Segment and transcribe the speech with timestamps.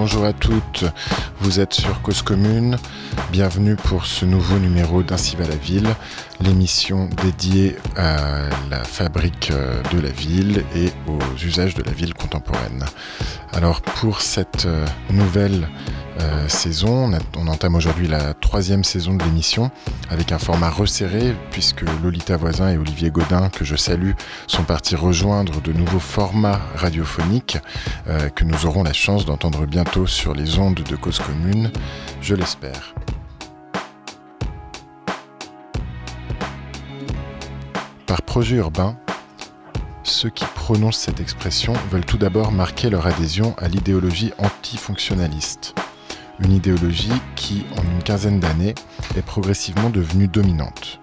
[0.00, 0.84] bonjour à toutes.
[1.40, 2.76] Vous êtes sur Cause Commune.
[3.32, 5.88] Bienvenue pour ce nouveau numéro d'Ainsi va la ville,
[6.40, 12.14] l'émission dédiée à la fabrique euh, de la ville et aux usages de la ville
[12.14, 12.84] contemporaine.
[13.52, 15.68] Alors pour cette euh, nouvelle
[16.20, 17.10] euh, saison.
[17.36, 19.70] On, entame aujourd'hui la troisième saison de l'émission
[20.10, 24.12] avec un format resserré puisque Lolita Voisin et Olivier Godin, que je salue,
[24.46, 27.58] sont partis rejoindre de nouveaux formats radiophoniques
[28.08, 31.70] euh, que nous aurons la chance d'entendre bientôt sur les ondes de Cause Commune,
[32.20, 32.94] je l'espère.
[38.06, 38.96] Par projet urbain,
[40.02, 45.74] ceux qui prononcent cette expression veulent tout d'abord marquer leur adhésion à l'idéologie antifonctionnaliste
[46.40, 48.74] une idéologie qui, en une quinzaine d'années,
[49.16, 51.00] est progressivement devenue dominante.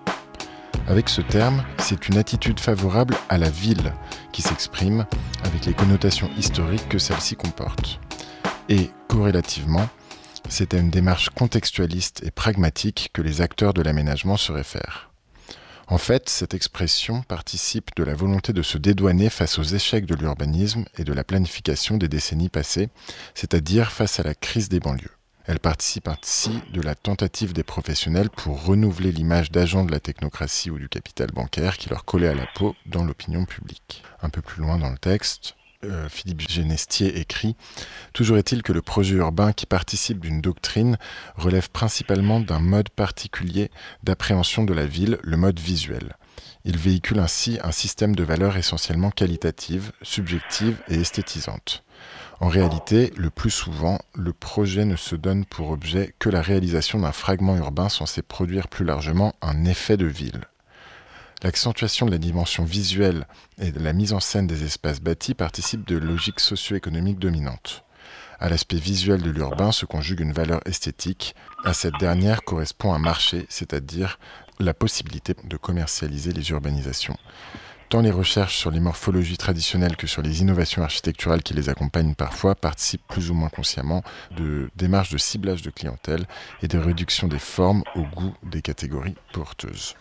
[0.88, 3.94] Avec ce terme, c'est une attitude favorable à la ville
[4.32, 5.06] qui s'exprime
[5.44, 8.00] avec les connotations historiques que celle-ci comporte.
[8.70, 9.90] Et, corrélativement,
[10.48, 15.10] c'est à une démarche contextualiste et pragmatique que les acteurs de l'aménagement se réfèrent.
[15.88, 20.16] En fait, cette expression participe de la volonté de se dédouaner face aux échecs de
[20.16, 22.90] l'urbanisme et de la planification des décennies passées,
[23.36, 25.16] c'est-à-dire face à la crise des banlieues.
[25.48, 30.72] Elle participe ainsi de la tentative des professionnels pour renouveler l'image d'agents de la technocratie
[30.72, 34.04] ou du capital bancaire qui leur collait à la peau dans l'opinion publique.
[34.24, 37.56] Un peu plus loin dans le texte, euh, Philippe Genestier écrit
[38.14, 40.98] Toujours est-il que le projet urbain qui participe d'une doctrine
[41.36, 43.70] relève principalement d'un mode particulier
[44.04, 46.16] d'appréhension de la ville, le mode visuel.
[46.64, 51.85] Il véhicule ainsi un système de valeurs essentiellement qualitatives, subjectives et esthétisantes.
[52.42, 57.00] En réalité, le plus souvent, le projet ne se donne pour objet que la réalisation
[57.00, 60.42] d'un fragment urbain censé produire plus largement un effet de ville.
[61.44, 65.88] L'accentuation de la dimension visuelle et de la mise en scène des espaces bâtis participe
[65.88, 67.84] de logiques socio-économiques dominantes.
[68.40, 71.36] À l'aspect visuel de l'urbain se conjugue une valeur esthétique.
[71.64, 74.20] À cette dernière correspond un marché, c'est-à-dire
[74.60, 77.18] la possibilité de commercialiser les urbanisations.
[77.90, 82.16] Tant les recherches sur les morphologies traditionnelles que sur les innovations architecturales qui les accompagnent
[82.16, 84.04] parfois participent plus ou moins consciemment
[84.36, 86.26] de démarches de ciblage de clientèle
[86.64, 89.96] et de réduction des formes au goût des catégories porteuses.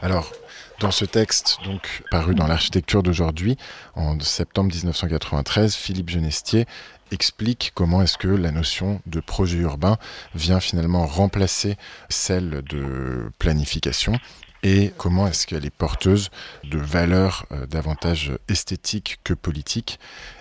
[0.00, 0.32] Alors,
[0.80, 3.56] dans ce texte, donc paru dans l'architecture d'aujourd'hui,
[3.94, 6.66] en septembre 1993, Philippe Genestier
[7.10, 9.98] explique comment est-ce que la notion de projet urbain
[10.34, 11.76] vient finalement remplacer
[12.08, 14.18] celle de planification
[14.62, 16.30] et comment est-ce qu'elle est porteuse
[16.64, 19.98] de valeurs euh, davantage esthétiques que politiques.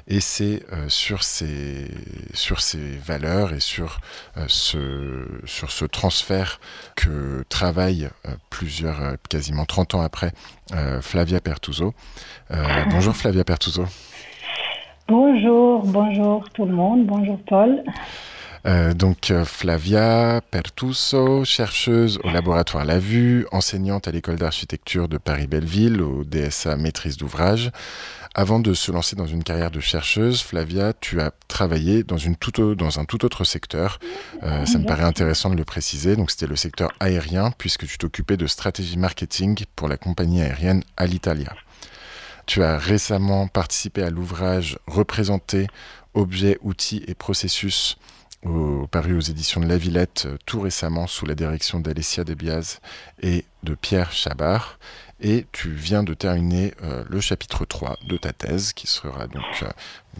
[0.08, 1.88] Et c'est euh, sur, ces,
[2.34, 4.00] sur ces valeurs et sur,
[4.38, 6.60] euh, ce, sur ce transfert
[6.96, 8.10] que travaille
[8.50, 10.32] plusieurs, quasiment 30 ans après,
[11.02, 11.94] Flavia Pertuso.
[12.90, 13.86] bonjour Flavia Pertuso.
[15.08, 17.84] Bonjour, bonjour tout le monde, bonjour Paul.
[18.68, 25.18] Euh, donc euh, Flavia Pertuso, chercheuse au laboratoire La Vue, enseignante à l'école d'architecture de
[25.18, 27.72] Paris-Belleville, au DSA maîtrise d'ouvrage.
[28.36, 32.36] Avant de se lancer dans une carrière de chercheuse, Flavia, tu as travaillé dans, une
[32.76, 34.00] dans un tout autre secteur.
[34.44, 36.16] Euh, ça me paraît intéressant de le préciser.
[36.16, 40.84] Donc, c'était le secteur aérien, puisque tu t'occupais de stratégie marketing pour la compagnie aérienne
[40.98, 41.56] Alitalia.
[42.46, 45.68] Tu as récemment participé à l'ouvrage Représenter
[46.14, 47.98] objets, outils et processus
[48.88, 52.80] paru aux éditions de La Villette euh, tout récemment sous la direction d'Alessia Debiaz
[53.22, 54.80] et de Pierre Chabar.
[55.20, 59.64] Et tu viens de terminer euh, le chapitre 3 de ta thèse qui sera donc
[59.64, 59.70] euh,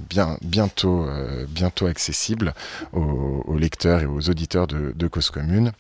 [0.10, 1.08] bien, bientôt,
[1.50, 2.54] bientôt accessible
[2.94, 5.72] aux, lecteurs et aux auditeurs de, de Cause Commune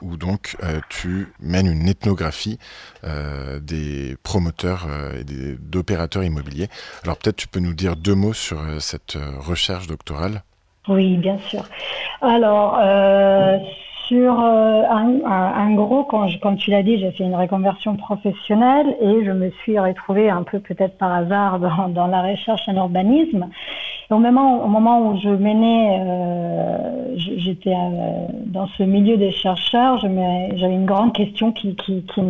[0.00, 0.56] où donc
[0.90, 2.58] tu mènes une ethnographie
[3.02, 5.24] des promoteurs et
[5.58, 6.68] d'opérateurs immobiliers.
[7.04, 10.42] Alors peut-être tu peux nous dire deux mots sur cette recherche doctorale?
[10.88, 11.62] Oui, bien sûr.
[12.20, 13.58] Alors, euh,
[14.06, 19.24] sur euh, un, gros, quand, comme tu l'as dit, j'ai fait une reconversion professionnelle et
[19.24, 21.58] je me suis retrouvée un peu peut-être par hasard
[21.88, 23.48] dans, la recherche en urbanisme.
[24.10, 27.74] au moment, au moment où je menais, euh, j'étais
[28.46, 32.26] dans ce milieu des chercheurs, j'avais une grande question qui, qui, qui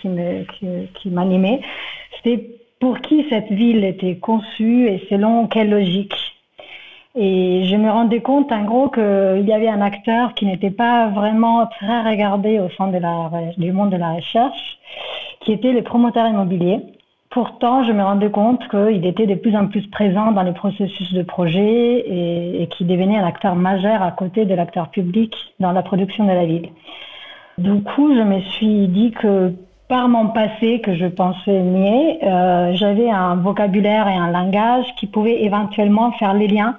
[0.00, 0.44] qui me,
[0.94, 1.62] qui m'animait.
[2.16, 2.48] C'était
[2.78, 6.37] pour qui cette ville était conçue et selon quelle logique?
[7.18, 11.08] Et je me rendais compte, en gros, qu'il y avait un acteur qui n'était pas
[11.08, 14.78] vraiment très regardé au sein de la, du monde de la recherche,
[15.40, 16.80] qui était les promoteurs immobiliers.
[17.30, 21.12] Pourtant, je me rendais compte qu'il était de plus en plus présent dans les processus
[21.12, 25.72] de projet et, et qu'il devenait un acteur majeur à côté de l'acteur public dans
[25.72, 26.68] la production de la ville.
[27.58, 29.52] Du coup, je me suis dit que
[29.88, 35.06] par mon passé que je pensais nier, euh, j'avais un vocabulaire et un langage qui
[35.06, 36.76] pouvaient éventuellement faire les liens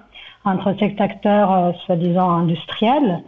[0.50, 3.22] entre cet acteur soi-disant industriel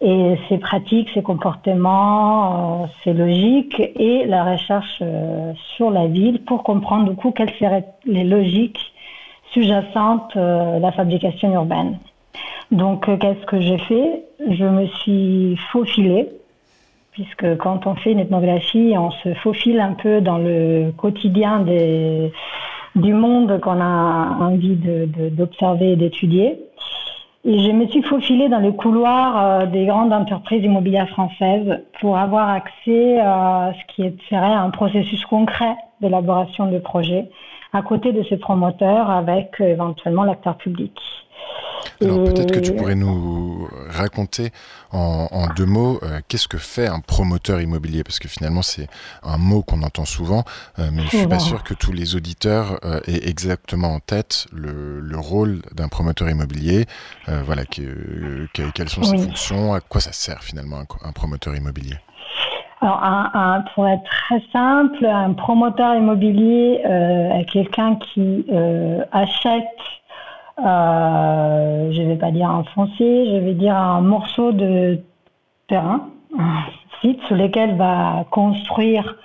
[0.00, 5.02] et ses pratiques, ses comportements, ses logiques et la recherche
[5.76, 8.92] sur la ville pour comprendre du coup quelles seraient les logiques
[9.52, 11.98] sous-jacentes à la fabrication urbaine.
[12.70, 14.24] Donc, qu'est-ce que j'ai fait?
[14.50, 16.28] Je me suis faufilée
[17.18, 22.30] puisque quand on fait une ethnographie, on se faufile un peu dans le quotidien des,
[22.98, 26.58] du monde qu'on a envie d'observer et d'étudier.
[27.44, 32.18] Et je me suis faufilée dans les couloirs euh, des grandes entreprises immobilières françaises pour
[32.18, 37.30] avoir accès à ce qui serait un processus concret d'élaboration de projets
[37.72, 40.92] à côté de ces promoteurs avec euh, éventuellement l'acteur public.
[42.00, 44.52] Alors peut-être que tu pourrais nous raconter
[44.92, 48.04] en, deux mots euh, qu'est-ce que fait un promoteur immobilier?
[48.04, 48.86] Parce que finalement c'est
[49.22, 50.44] un mot qu'on entend souvent
[50.78, 54.46] euh, mais je suis pas sûr que tous les auditeurs euh, aient exactement en tête
[54.52, 56.86] le, rôle d'un promoteur immobilier
[57.26, 61.96] voilà quelles sont ses fonctions à quoi ça sert finalement un, promoteur immobilier?
[62.80, 63.00] Alors,
[63.74, 68.46] pour être très simple, un promoteur immobilier est quelqu'un qui
[69.10, 69.66] achète
[70.64, 74.98] euh, je vais pas dire un foncier, je vais dire un morceau de
[75.68, 76.08] terrain,
[76.38, 76.62] un
[77.00, 79.16] site sur lequel va construire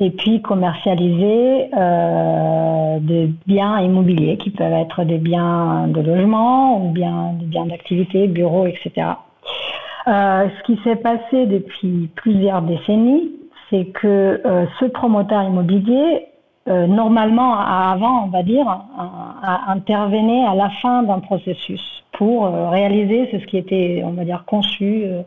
[0.00, 6.90] et puis commercialiser euh, des biens immobiliers qui peuvent être des biens de logement ou
[6.90, 8.90] bien des biens d'activité, bureaux, etc.
[10.08, 13.30] Euh, ce qui s'est passé depuis plusieurs décennies,
[13.70, 14.42] c'est que
[14.80, 16.26] ce promoteur immobilier
[16.66, 18.66] euh, normalement, avant, on va dire,
[19.66, 21.82] intervenait à la fin d'un processus
[22.12, 25.22] pour euh, réaliser ce qui était, on va dire, conçu euh,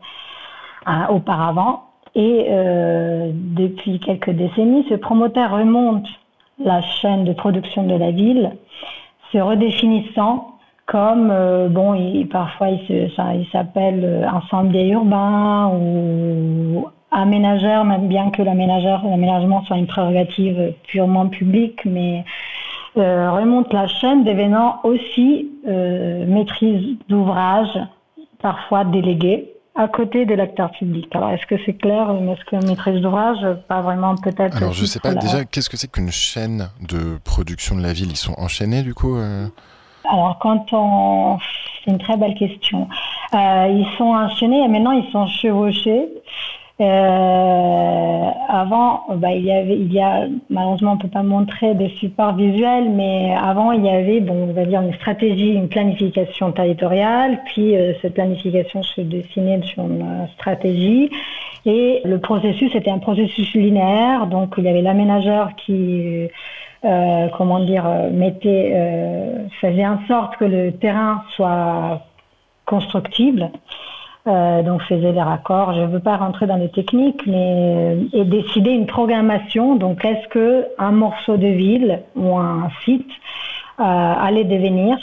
[1.10, 1.84] auparavant.
[2.16, 2.48] Et
[3.30, 6.08] depuis quelques décennies, ce promoteur remonte
[6.58, 8.54] la chaîne de production de la ville,
[9.32, 10.56] se redéfinissant
[10.88, 11.32] comme,
[11.70, 11.96] bon,
[12.32, 21.82] parfois il s'appelle ensemble urbain ou même bien que l'aménagement soit une prérogative purement publique,
[21.86, 22.24] mais
[22.98, 27.70] euh, remonte la chaîne, devenant aussi euh, maîtrise d'ouvrage,
[28.42, 31.08] parfois déléguée, à côté de l'acteur public.
[31.16, 34.58] Alors, est-ce que c'est clair Est-ce que maîtrise d'ouvrage Pas vraiment, peut-être.
[34.58, 37.94] Alors, je ne sais pas, déjà, qu'est-ce que c'est qu'une chaîne de production de la
[37.94, 38.10] ville?
[38.10, 39.48] Ils sont enchaînés, du coup euh?
[40.10, 41.38] Alors, quand on.
[41.86, 42.88] C'est une très belle question.
[43.34, 46.08] ils sont enchaînés et maintenant ils sont chevauchés.
[46.80, 51.90] Euh, avant, bah, il y avait, il y a, malheureusement, on peut pas montrer des
[51.90, 56.52] supports visuels, mais avant, il y avait, bon, on va dire une stratégie, une planification
[56.52, 61.10] territoriale, puis euh, cette planification se dessinait sur une stratégie,
[61.66, 66.30] et le processus était un processus linéaire, donc il y avait l'aménageur qui
[66.86, 72.04] euh, comment dire, mettait, euh, faisait en sorte que le terrain soit
[72.66, 73.50] constructible.
[74.28, 75.74] Euh, donc faisait les raccords.
[75.74, 77.54] Je ne veux pas rentrer dans les techniques, mais
[77.94, 79.76] euh, et décider une programmation.
[79.76, 83.08] Donc est-ce que un morceau de ville ou un site
[83.80, 84.98] euh, allait devenir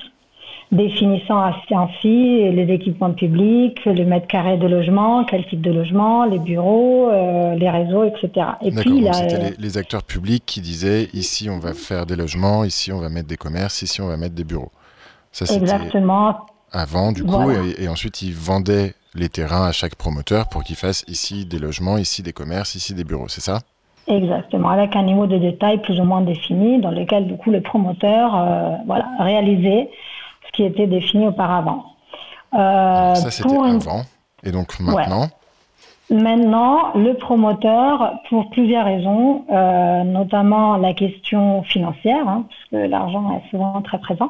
[0.72, 1.40] définissant
[1.70, 7.10] ainsi les équipements publics, les mètres carrés de logement, quel type de logement, les bureaux,
[7.10, 8.48] les réseaux, etc.
[8.60, 12.90] Et puis c'était les, acteurs publics qui disaient ici on va faire des logements, ici
[12.92, 14.72] on va mettre des commerces, ici on va mettre des bureaux.
[15.30, 16.38] Ça, Exactement.
[16.74, 20.74] Avant, du coup, et, et, ensuite ils vendaient les terrains à chaque promoteur pour qu'il
[20.74, 23.60] fasse ici des logements, ici des commerces, ici des bureaux, c'est ça?
[24.08, 27.62] Exactement, avec un niveau de détail plus ou moins défini dans lequel du coup le
[27.62, 29.88] promoteur euh, voilà, réalisait
[30.46, 31.84] ce qui était défini auparavant.
[32.54, 34.02] Euh, ça c'était avant,
[34.42, 35.28] et donc maintenant
[36.14, 43.32] Maintenant, le promoteur, pour plusieurs raisons, euh, notamment la question financière, hein, parce que l'argent
[43.36, 44.28] est souvent très présent.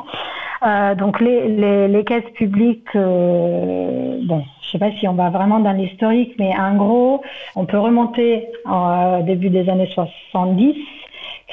[0.66, 5.60] Euh, donc les, les, caisses publiques, euh, bon, je sais pas si on va vraiment
[5.60, 7.20] dans l'historique, mais en gros,
[7.54, 10.74] on peut remonter au début des années 70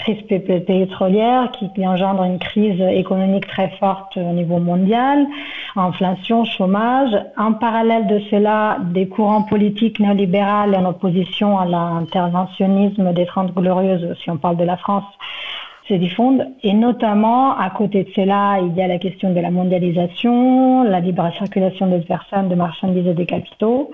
[0.01, 5.25] crise pétrolière qui, engendre une crise économique très forte au niveau mondial,
[5.75, 7.12] inflation, chômage.
[7.38, 14.15] En parallèle de cela, des courants politiques néolibéraux en opposition à l'interventionnisme des Trente Glorieuses,
[14.22, 15.05] si on parle de la France,
[15.88, 16.48] se diffondent.
[16.63, 21.00] Et notamment, à côté de cela, il y a la question de la mondialisation, la
[21.00, 23.91] libre circulation des personnes, de marchandises et des capitaux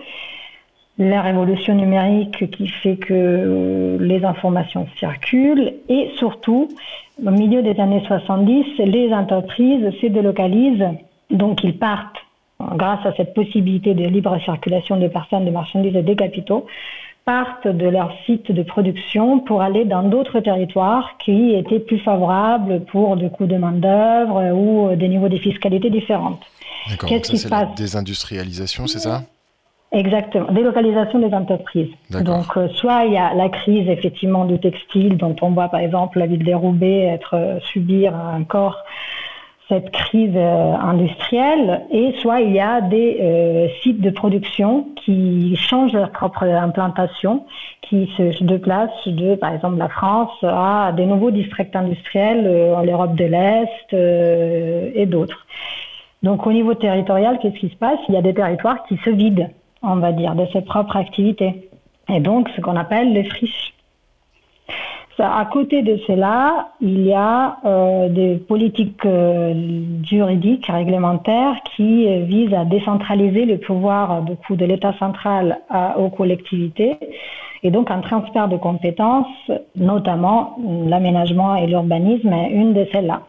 [0.97, 6.69] la révolution numérique qui fait que les informations circulent et surtout,
[7.23, 10.89] au milieu des années 70, les entreprises se délocalisent,
[11.29, 12.17] donc ils partent
[12.59, 16.65] grâce à cette possibilité de libre circulation des personnes, des marchandises et des capitaux,
[17.25, 22.85] partent de leur site de production pour aller dans d'autres territoires qui étaient plus favorables
[22.85, 26.39] pour des coûts de main-d'œuvre ou des niveaux de fiscalité différents.
[26.89, 27.75] D'accord, Qu'est-ce qui se passe?
[27.75, 29.23] Désindustrialisation, c'est ça?
[29.93, 31.89] Exactement, délocalisation des entreprises.
[32.09, 35.79] Donc, euh, soit il y a la crise effectivement du textile, dont on voit par
[35.79, 38.83] exemple la ville des Roubaix être euh, subir encore
[39.69, 45.93] cette crise euh, industrielle, et soit il y a des sites de production qui changent
[45.93, 47.45] leur propre implantation,
[47.81, 53.15] qui se déplacent de, par exemple, la France à des nouveaux districts industriels en l'Europe
[53.15, 55.45] de l'Est et d'autres.
[56.23, 57.99] Donc au niveau territorial, qu'est-ce qui se passe?
[58.09, 59.49] Il y a des territoires qui se vident
[59.81, 61.69] on va dire, de ses propres activités.
[62.09, 63.73] Et donc, ce qu'on appelle les friches.
[65.19, 69.53] à côté de cela, il y a euh, des politiques euh,
[70.03, 75.59] juridiques, réglementaires qui euh, visent à décentraliser le pouvoir beaucoup de l'État central
[75.97, 76.97] aux collectivités
[77.63, 83.21] et donc un transfert de compétences, notamment l'aménagement et l'urbanisme une de celles-là.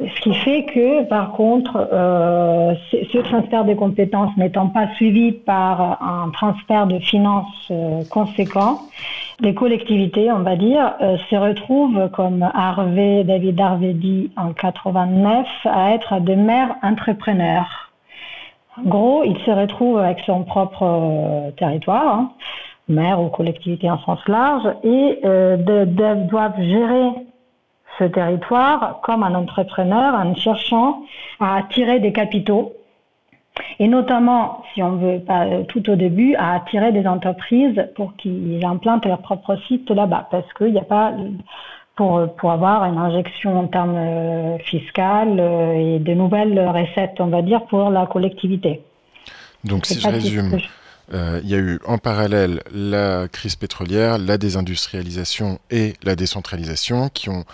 [0.00, 6.02] Ce qui fait que, par contre, euh, ce transfert de compétences n'étant pas suivi par
[6.02, 8.80] un transfert de finances euh, conséquent,
[9.38, 15.46] les collectivités, on va dire, euh, se retrouvent, comme Harvey, David Harvey dit en 89,
[15.64, 17.92] à être des maires entrepreneurs.
[18.76, 22.32] En gros, ils se retrouvent avec son propre territoire, hein,
[22.88, 27.10] maire ou collectivité en sens large, et doivent gérer
[27.98, 31.02] ce territoire comme un entrepreneur en cherchant
[31.40, 32.72] à attirer des capitaux
[33.78, 38.64] et notamment, si on veut pas tout au début, à attirer des entreprises pour qu'ils
[38.64, 41.12] implantent leur propre site là-bas, parce qu'il n'y a pas
[41.96, 47.28] pour, pour avoir une injection en termes euh, fiscal euh, et de nouvelles recettes, on
[47.28, 48.82] va dire, pour la collectivité.
[49.62, 50.58] Donc, si je résume,
[51.12, 57.08] euh, il y a eu en parallèle la crise pétrolière, la désindustrialisation et la décentralisation
[57.08, 57.44] qui ont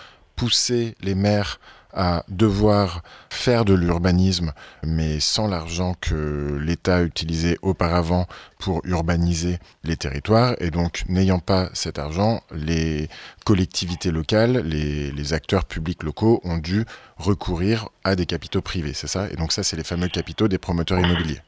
[0.41, 1.61] pousser les maires
[1.93, 8.25] à devoir faire de l'urbanisme, mais sans l'argent que l'État utilisait auparavant
[8.59, 10.55] pour urbaniser les territoires.
[10.61, 13.09] Et donc, n'ayant pas cet argent, les
[13.45, 16.87] collectivités locales, les, acteurs publics locaux ont dû
[17.19, 19.29] recourir à des capitaux privés, c'est ça?
[19.31, 21.41] Et donc ça, c'est les fameux capitaux des promoteurs immobiliers.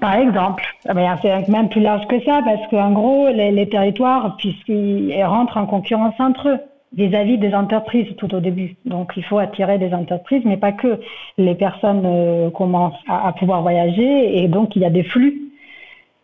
[0.00, 4.36] Par exemple, ben, c'est même plus large que ça, parce qu'en gros, les, les territoires,
[4.36, 6.58] puisqu'ils rentrent en concurrence entre eux,
[6.96, 8.76] vis-à-vis des entreprises tout au début.
[8.84, 11.00] Donc il faut attirer des entreprises, mais pas que.
[11.38, 15.42] Les personnes euh, commencent à, pouvoir voyager et donc il y a des flux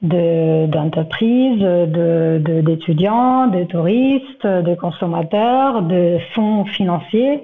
[0.01, 7.41] d'entreprises, d'étudiants, de, touristes, de consommateurs, de fonds financiers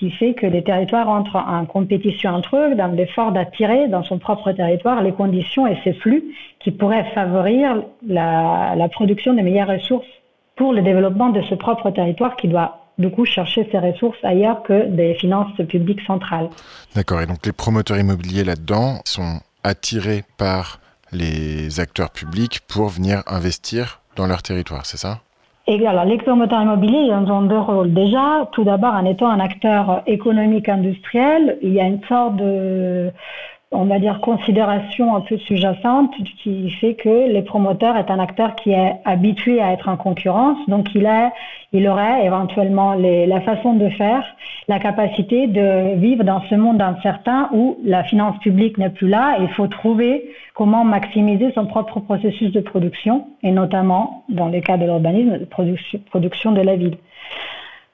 [0.00, 4.18] qui fait que les territoires entrent en compétition entre eux dans l'effort d'attirer dans son
[4.18, 6.24] propre territoire les conditions et ces flux
[6.58, 7.66] qui pourraient favoriser
[8.06, 10.06] la, production de meilleures ressources
[10.60, 14.62] pour le développement de ce propre territoire qui doit du coup chercher ses ressources ailleurs
[14.62, 16.50] que des finances publiques centrales.
[16.94, 20.78] D'accord, et donc les promoteurs immobiliers là-dedans sont attirés par
[21.12, 25.20] les acteurs publics pour venir investir dans leur territoire, c'est ça?
[25.66, 27.94] Et alors, les promoteurs immobiliers, ils ont deux rôles.
[27.94, 33.10] Déjà, tout d'abord, en étant un acteur économique industriel, il y a une sorte de
[33.72, 36.12] on va dire, considération un peu sous-jacente
[36.42, 40.58] qui fait que les promoteurs est un acteur qui est habitué à être en concurrence,
[40.66, 41.32] donc il, a,
[41.72, 44.24] il aurait éventuellement les, la façon de faire,
[44.66, 49.36] la capacité de vivre dans ce monde incertain où la finance publique n'est plus là
[49.40, 54.78] il faut trouver comment maximiser son propre processus de production et notamment, dans le cas
[54.78, 56.96] de l'urbanisme, de production, production de la ville.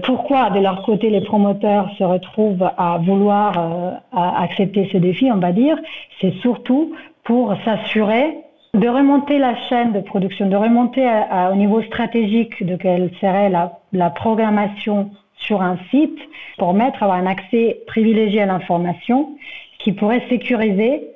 [0.02, 5.38] Pourquoi, de leur côté, les promoteurs se retrouvent à vouloir euh, accepter ce défi, on
[5.38, 5.78] va dire?
[6.20, 8.36] C'est surtout pour s'assurer
[8.74, 11.08] de remonter la chaîne de production, de remonter
[11.50, 16.18] au niveau stratégique de quelle serait la, programmation sur un site
[16.58, 19.30] pour mettre avoir un accès privilégié à l'information
[19.78, 21.08] qui pourrait sécuriser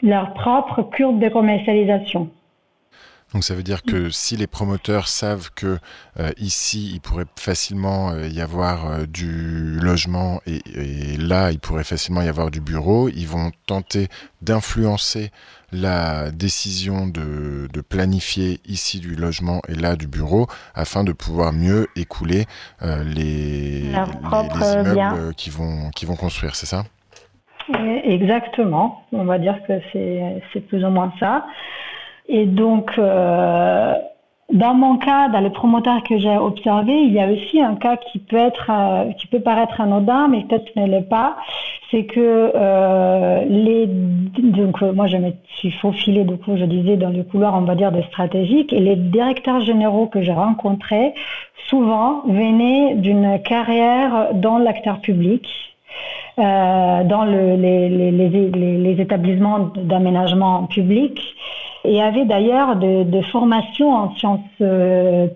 [0.00, 2.30] leur propre courbe de commercialisation.
[3.32, 5.78] Donc ça veut dire que si les promoteurs savent que
[6.20, 10.60] euh, ici il pourrait facilement euh, y avoir euh, du logement et,
[11.16, 14.08] là il pourrait facilement y avoir du bureau, ils vont tenter
[14.42, 15.30] d'influencer
[15.72, 21.88] la décision de, planifier ici du logement et là du bureau afin de pouvoir mieux
[21.96, 22.44] écouler
[22.82, 26.84] les, immeubles qui vont, qui vont construire, c'est ça?
[28.04, 29.72] Exactement, on va dire que
[30.52, 31.44] c'est plus ou moins ça.
[32.34, 33.94] Et donc, euh,
[34.50, 37.98] dans mon cas, dans les promoteurs que j'ai observés, il y a aussi un cas
[37.98, 41.36] qui peut être, euh, qui peut paraître anodin, mais peut-être ne l'est pas.
[41.90, 47.10] C'est que euh, les, donc moi je me suis faufilée, du coup je disais dans
[47.10, 51.12] le couloir, on va dire, de stratégique, et les directeurs généraux que j'ai rencontrés,
[51.68, 55.46] souvent venaient d'une carrière dans l'acteur public
[56.38, 58.48] dans le, les, les, les,
[58.78, 61.20] les, établissements d'aménagement public
[61.84, 64.40] et avait d'ailleurs de, formations en sciences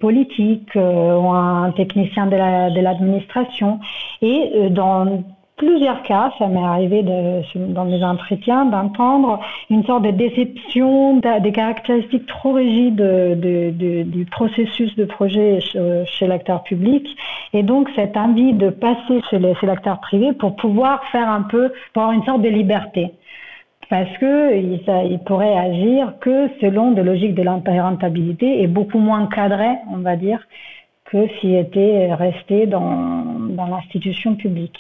[0.01, 3.81] politiques ou un technicien de l'administration.
[4.23, 5.23] Et dans
[5.57, 12.27] plusieurs cas, ça m'est arrivé dans mes entretiens d'entendre une sorte de déception des caractéristiques
[12.27, 17.17] trop rigides de, de, du processus de projet chez, l'acteur public
[17.53, 22.03] et donc cette envie de passer chez, l'acteur privé pour pouvoir faire un peu, pour
[22.03, 23.13] avoir une sorte de liberté.
[23.89, 29.69] Parce que il pourrait agir que selon des logiques de rentabilité et beaucoup moins cadré,
[29.93, 30.41] on va dire,
[31.05, 34.79] que s'il était resté dans l'institution publique.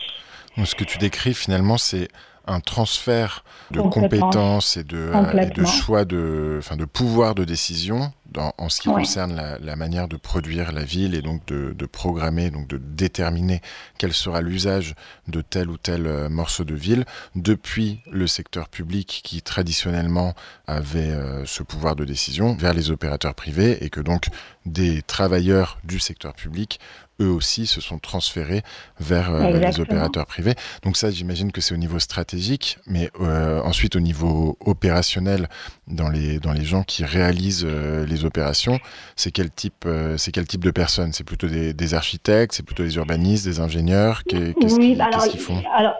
[0.64, 2.08] Ce que tu décris finalement, c'est
[2.46, 5.10] un transfert de compétences et de,
[5.54, 8.12] de choix de, enfin, de pouvoir de décision
[8.58, 12.68] en ce qui concerne la, manière de produire la ville et donc de, programmer, donc
[12.68, 13.60] de déterminer
[13.98, 14.94] quel sera l'usage
[15.28, 20.34] de tel ou tel euh, morceau de ville, depuis le secteur public qui traditionnellement
[20.66, 24.26] avait euh, ce pouvoir de décision vers les opérateurs privés et que donc
[24.66, 26.80] des travailleurs du secteur public
[27.20, 28.62] eux aussi se sont transférés
[29.00, 30.54] vers euh, les opérateurs privés.
[30.82, 35.48] Donc ça, j'imagine que c'est au niveau stratégique, mais ensuite au niveau opérationnel,
[35.86, 38.80] dans les, dans les gens qui réalisent les opérations,
[39.14, 41.12] c'est quel type, euh, c'est quel type de personnes?
[41.12, 44.22] C'est plutôt des, architectes, c'est plutôt des urbanistes, des ingénieurs?
[44.24, 45.62] Qu'est-ce qu'ils font?
[45.74, 45.94] alors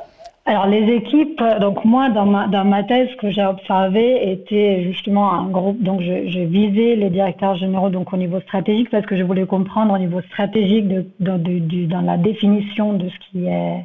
[0.69, 5.33] les équipes, donc moi dans ma, dans ma thèse ce que j'ai observé était justement
[5.33, 9.17] un groupe, donc je, je, visais les directeurs généraux donc au niveau stratégique parce que
[9.17, 13.85] je voulais comprendre au niveau stratégique de, dans la définition de ce qui est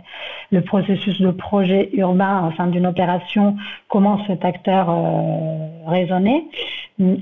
[0.52, 3.56] le processus de projet urbain au sein d'une opération,
[3.88, 6.44] comment cet acteur euh, raisonnait.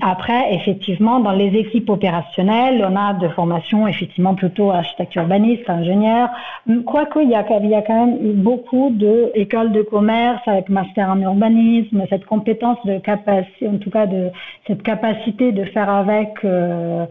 [0.02, 6.28] Après, effectivement, dans les équipes opérationnelles, on a de formation effectivement plutôt architecte urbaniste, ingénieur,
[6.84, 10.68] quoique il y a, il y a quand même beaucoup de école de commerce avec
[10.68, 14.30] master en urbanisme, cette compétence de capacité, en tout cas de
[14.66, 17.06] cette capacité de faire avec euh,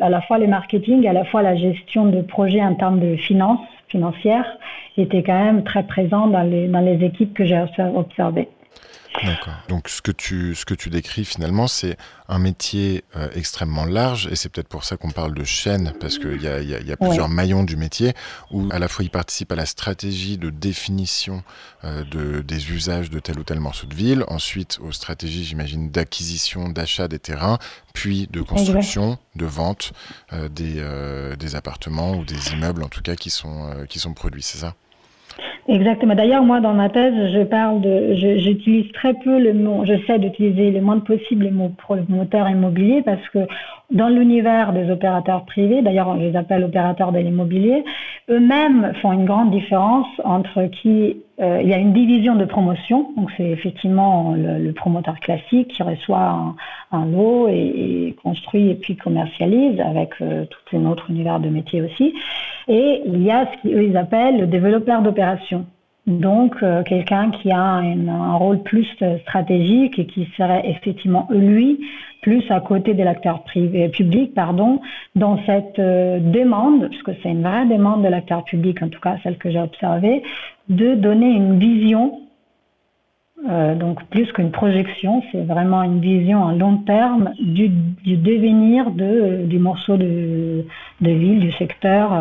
[0.00, 3.16] à la fois les marketing, à la fois la gestion de projets en termes de
[3.16, 4.46] finances financières,
[4.96, 7.62] était quand même très présent dans les équipes que j'ai
[7.94, 8.48] observées.
[9.22, 9.54] D'accord.
[9.68, 11.96] Donc ce que tu, ce que tu décris finalement, c'est
[12.28, 16.18] un métier euh, extrêmement large, et c'est peut-être pour ça qu'on parle de chaîne, parce
[16.18, 18.14] qu'il y a, y, a, y a, plusieurs maillons du métier,
[18.50, 21.42] où à la fois il participe à la stratégie de définition
[21.84, 25.90] euh, de, des usages de tel ou tel morceau de ville, ensuite aux stratégies, j'imagine,
[25.90, 27.58] d'acquisition, d'achat des terrains,
[27.92, 29.92] puis de construction, de vente
[30.32, 30.82] euh, des,
[31.36, 34.74] des appartements ou des immeubles en tout cas qui sont, qui sont produits, c'est ça?
[35.70, 36.16] Exactement.
[36.16, 40.72] D'ailleurs, moi, dans ma thèse, je parle de, j'utilise très peu le mot, j'essaie d'utiliser
[40.72, 43.38] le moins possible les mots promoteur immobilier parce que
[43.90, 47.84] dans l'univers des opérateurs privés, d'ailleurs, je les appelle opérateurs de l'immobilier,
[48.28, 53.12] eux-mêmes font une grande différence entre qui, euh, il y a une division de promotion,
[53.16, 56.54] donc c'est effectivement le, promoteur classique qui reçoit
[56.92, 61.82] un, lot et, construit et puis commercialise avec euh, tout un autre univers de métier
[61.82, 62.14] aussi.
[62.68, 65.66] Et il y a ce qu'eux ils appellent le développeur d'opération.
[66.10, 68.86] Donc, euh, quelqu'un qui a un rôle plus
[69.22, 71.80] stratégique et qui serait effectivement, lui,
[72.20, 74.80] plus à côté de l'acteur privé, public, pardon,
[75.14, 79.00] dans cette euh, demande, parce que c'est une vraie demande de l'acteur public, en tout
[79.00, 80.22] cas celle que j'ai observée,
[80.68, 82.20] de donner une vision,
[83.48, 88.90] euh, donc plus qu'une projection, c'est vraiment une vision à long terme du, du devenir
[88.90, 90.66] de, du morceau de,
[91.00, 92.12] de ville, du secteur.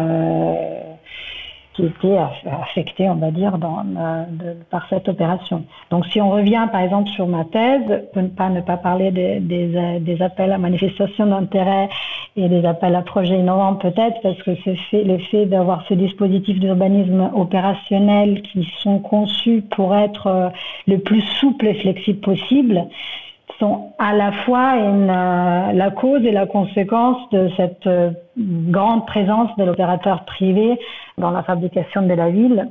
[1.80, 4.26] Qui était affecté, on va dire, euh,
[4.70, 5.64] par cette opération.
[5.92, 9.12] Donc, si on revient, par exemple, sur ma thèse, pour ne pas, ne pas parler
[9.12, 11.88] des, des, euh, appels à manifestation d'intérêt
[12.36, 15.94] et des appels à projets innovants, peut-être, parce que c'est fait, le fait d'avoir ce
[15.94, 20.50] dispositif d'urbanisme opérationnel qui sont conçus pour être euh,
[20.86, 22.88] le plus souple et flexible possible,
[23.58, 29.50] sont à la fois euh, la cause et la conséquence de cette euh, grande présence
[29.58, 30.80] de l'opérateur privé
[31.18, 32.70] dans la fabrication de la ville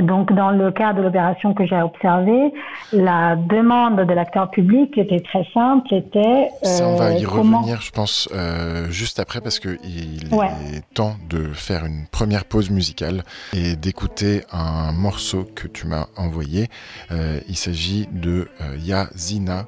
[0.00, 2.52] donc, dans le cas de l'opération que j'ai observée,
[2.92, 6.50] la demande de l'acteur public était très simple, était...
[6.62, 10.50] Ça, on va euh, y revenir, je pense, euh, juste après, parce qu'il ouais.
[10.72, 13.24] est temps de faire une première pause musicale
[13.54, 16.68] et d'écouter un morceau que tu m'as envoyé.
[17.10, 18.48] Euh, il s'agit de
[18.78, 19.66] Ya Zina,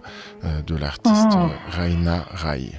[0.67, 1.33] de l'artiste.
[1.35, 1.49] Oh.
[1.71, 2.71] Raina Rai.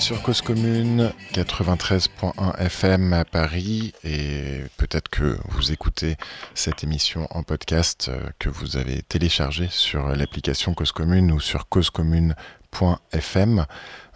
[0.00, 6.16] sur Cause Commune 93.1 FM à Paris et peut-être que vous écoutez
[6.54, 11.68] cette émission en podcast euh, que vous avez téléchargé sur l'application Cause Commune ou sur
[11.68, 13.66] causecommune.fm.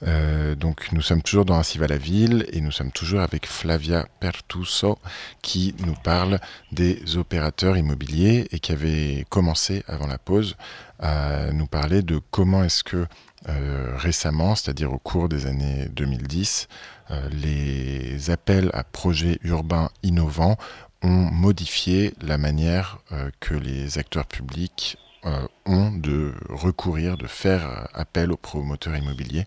[0.03, 3.47] Euh, donc nous sommes toujours dans Ainsi va la ville et nous sommes toujours avec
[3.47, 4.99] Flavia Pertuso
[5.43, 6.41] qui nous parle
[6.73, 10.57] des opérateurs immobiliers et qui avait commencé avant la pause
[10.99, 13.07] à nous parler de comment est-ce que
[13.47, 16.69] récemment, c'est-à-dire au cours des années 2010,
[17.31, 20.57] les appels à projets urbains innovants
[21.03, 22.99] ont modifié la manière
[23.41, 29.47] que les acteurs publics euh, ont de recourir, de faire appel aux promoteurs immobiliers.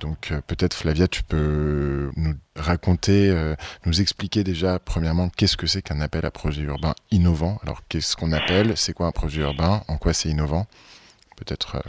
[0.00, 3.54] Donc euh, peut-être Flavia, tu peux nous raconter, euh,
[3.86, 7.58] nous expliquer déjà premièrement qu'est-ce que c'est qu'un appel à projet urbain innovant.
[7.62, 10.66] Alors qu'est-ce qu'on appelle, c'est quoi un projet urbain, en quoi c'est innovant?
[11.36, 11.82] Peut-être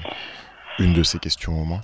[0.77, 1.81] une de ces questions au moins.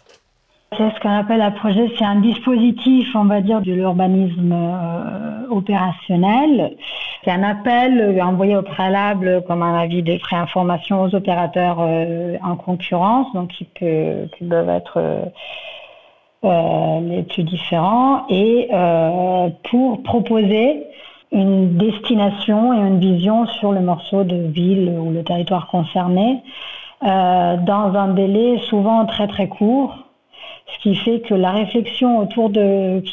[0.77, 5.47] C'est ce qu'on appelle un projet, c'est un dispositif, on va dire, de l'urbanisme euh,
[5.49, 6.75] opérationnel.
[7.23, 12.55] C'est un appel envoyé au préalable comme un avis de préinformation aux opérateurs euh, en
[12.57, 13.65] concurrence, donc qui,
[14.49, 14.97] peuvent être
[16.43, 18.69] euh, les plus différents, et
[19.69, 20.83] pour proposer
[21.31, 26.41] une destination et une vision sur le morceau de ville ou le territoire concerné
[27.01, 30.05] dans un délai souvent très très court
[30.67, 33.03] ce qui fait que la réflexion autour de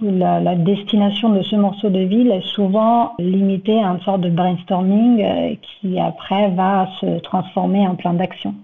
[0.00, 5.22] la, destination de ce morceau de ville est souvent limitée à une sorte de brainstorming
[5.22, 8.54] euh, qui après va se transformer en plan d'action.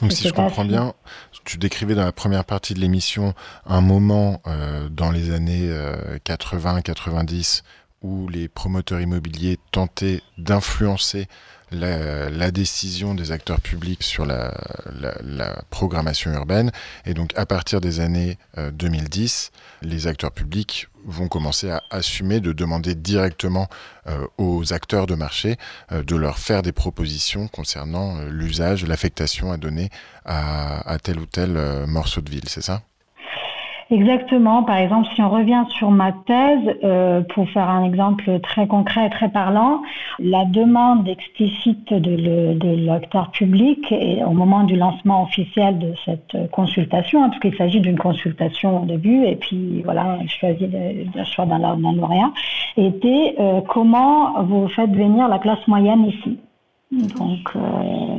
[0.00, 0.92] Donc si je comprends bien,
[1.44, 3.34] tu décrivais dans la première partie de l'émission
[3.66, 5.68] un moment euh, dans les années
[6.24, 11.26] 80-90 euh, où les promoteurs immobiliers tentaient d'influencer
[11.70, 14.52] la, décision des acteurs publics sur la,
[15.70, 16.70] programmation urbaine.
[17.04, 19.50] Et donc à partir des années 2010,
[19.82, 23.68] euh, les acteurs publics vont commencer à assumer de demander directement
[24.06, 25.56] euh, aux acteurs de marché
[25.92, 29.90] euh, de leur faire des propositions concernant l'usage, l'affectation à donner
[30.24, 32.82] à tel ou tel morceau de ville, c'est ça?
[33.88, 34.64] Exactement.
[34.64, 39.06] Par exemple, si on revient sur ma thèse, euh, pour faire un exemple très concret
[39.06, 39.82] et très parlant,
[40.18, 43.94] la demande explicite de l'acteur public
[44.26, 48.82] au moment du lancement officiel de cette consultation, en tout cas il s'agit d'une consultation
[48.82, 51.58] au début, et puis voilà, je choisis le choix d'un
[51.92, 52.32] lauréat,
[52.76, 56.38] était euh, comment vous faites venir la classe moyenne ici.
[56.90, 57.60] Donc, euh,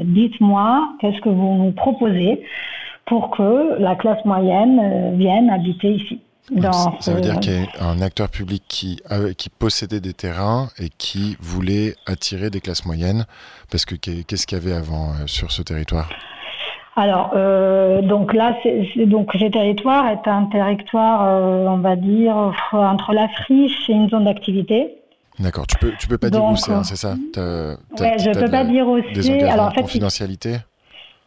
[0.03, 2.41] dites-moi, qu'est-ce que vous nous proposez
[3.07, 6.19] pour que la classe moyenne euh, vienne habiter ici.
[6.99, 9.01] ça, veut dire qu'il y a un acteur public qui,
[9.37, 13.25] qui possédait des terrains et qui voulait attirer des classes moyennes,
[13.71, 16.09] parce que qu'est-ce qu'il y avait avant euh, sur ce territoire?
[16.95, 18.57] Alors, euh, donc là,
[19.05, 21.21] donc ce territoire est un territoire,
[21.67, 22.35] on va dire,
[22.71, 24.95] entre la friche et une zone d'activité.
[25.37, 25.67] D'accord.
[25.67, 27.11] Tu peux, tu peux pas dire où c'est, hein, c'est ça?
[27.11, 29.43] ouais, Je peux pas dire où c'est.
[29.43, 30.57] Alors, en fait, confidentialité?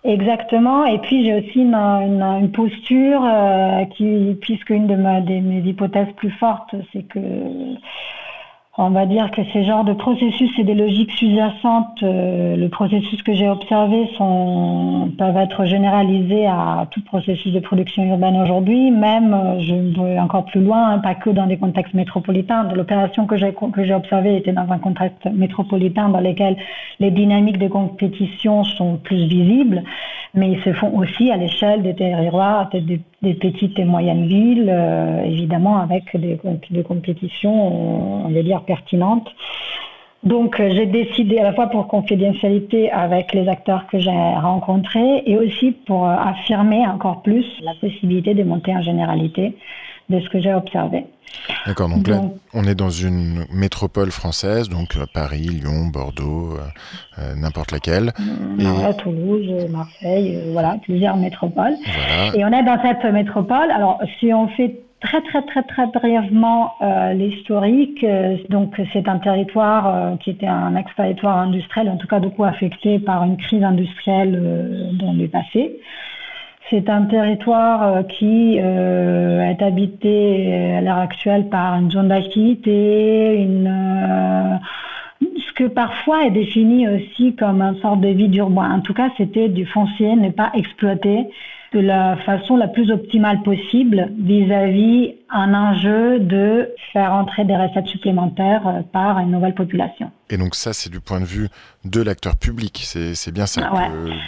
[0.02, 0.86] Exactement.
[0.86, 5.60] Et puis j'ai aussi une, une, posture euh, qui, puisque une de, ma, de mes
[5.60, 7.20] hypothèses plus fortes, c'est que
[8.82, 13.22] on va dire que ces genres de processus et des logiques sous-jacentes, euh, le processus
[13.22, 14.08] que j'ai observé
[15.18, 20.46] peuvent être généralisés à tout processus de production urbaine aujourd'hui, même, euh, je vais encore
[20.46, 22.72] plus loin, hein, pas que dans des contextes métropolitains.
[22.74, 26.56] L'opération que j'ai que j'ai observée était dans un contexte métropolitain dans lequel
[27.00, 29.82] les dynamiques de compétition sont plus visibles,
[30.32, 34.68] mais ils se font aussi à l'échelle des territoires, des, des petites et moyennes villes,
[34.70, 36.38] euh, évidemment avec des,
[36.70, 39.28] des compétitions, on va dire, pertinentes.
[40.22, 45.22] Donc euh, j'ai décidé à la fois pour confidentialité avec les acteurs que j'ai rencontrés
[45.24, 49.56] et aussi pour euh, affirmer encore plus la possibilité de monter en généralité
[50.10, 51.06] de ce que j'ai observé.
[51.66, 52.20] D'accord, donc, là,
[52.54, 56.58] on est dans une métropole française, donc euh, Paris, Lyon, Bordeaux, euh,
[57.18, 58.12] euh, n'importe laquelle.
[58.58, 58.96] et...
[58.98, 61.74] Toulouse, Marseille, voilà, plusieurs métropoles.
[62.34, 63.70] Et on est dans cette métropole.
[63.70, 66.74] Alors, si on fait très très très très brièvement
[67.14, 68.04] l'historique.
[68.50, 73.24] donc c'est un territoire qui était un ex-territoire industriel, en tout cas beaucoup affecté par
[73.24, 75.78] une crise industrielle dans le passé.
[76.70, 82.06] C'est un territoire euh, qui euh, est habité euh, à l'heure actuelle par une zone
[82.08, 84.60] d'activité, une,
[85.20, 88.70] ce que parfois est défini aussi comme un sorte de vide urbain.
[88.70, 91.26] En tout cas, c'était du foncier n'est pas exploité
[91.72, 97.86] de la façon la plus optimale possible vis-à-vis un enjeu de faire entrer des recettes
[97.86, 100.10] supplémentaires euh, par une nouvelle population.
[100.30, 101.48] Et donc ça, c'est du point de vue
[101.84, 102.82] de l'acteur public.
[102.84, 103.60] C'est bien ça,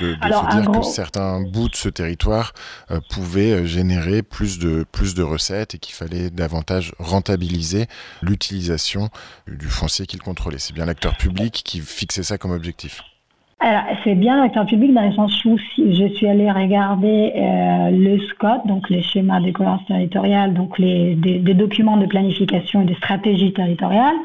[0.01, 2.53] de, se dire que certains bouts de ce territoire
[2.91, 7.87] euh, pouvaient euh, générer plus de, plus de recettes et qu'il fallait davantage rentabiliser
[8.23, 9.09] l'utilisation
[9.49, 10.59] du foncier qu'il contrôlait.
[10.59, 13.03] C'est bien l'acteur public qui fixait ça comme objectif.
[14.03, 18.19] C'est bien l'acteur public dans le sens où si je suis allée regarder euh, le
[18.19, 22.95] SCOT, donc les schémas de gouvernance territoriale, donc les, des, documents de planification et de
[22.95, 24.17] stratégie territoriale,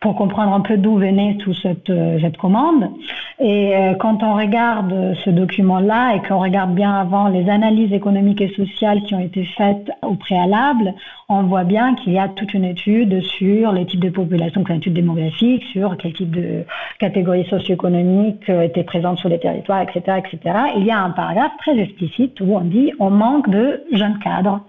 [0.00, 2.90] pour comprendre un peu d'où venait toute cette, euh, commande.
[3.38, 8.40] Et euh, quand on regarde ce document-là et qu'on regarde bien avant les analyses économiques
[8.40, 10.94] et sociales qui ont été faites au préalable,
[11.32, 14.76] on voit bien qu'il y a toute une étude sur les types de populations, une
[14.76, 16.64] étude démographique, sur quel type de
[16.98, 20.58] catégories socio-économiques euh, étaient présentes sur les territoires, etc., etc.
[20.76, 24.60] Il y a un paragraphe très explicite où on dit on manque de jeunes cadres,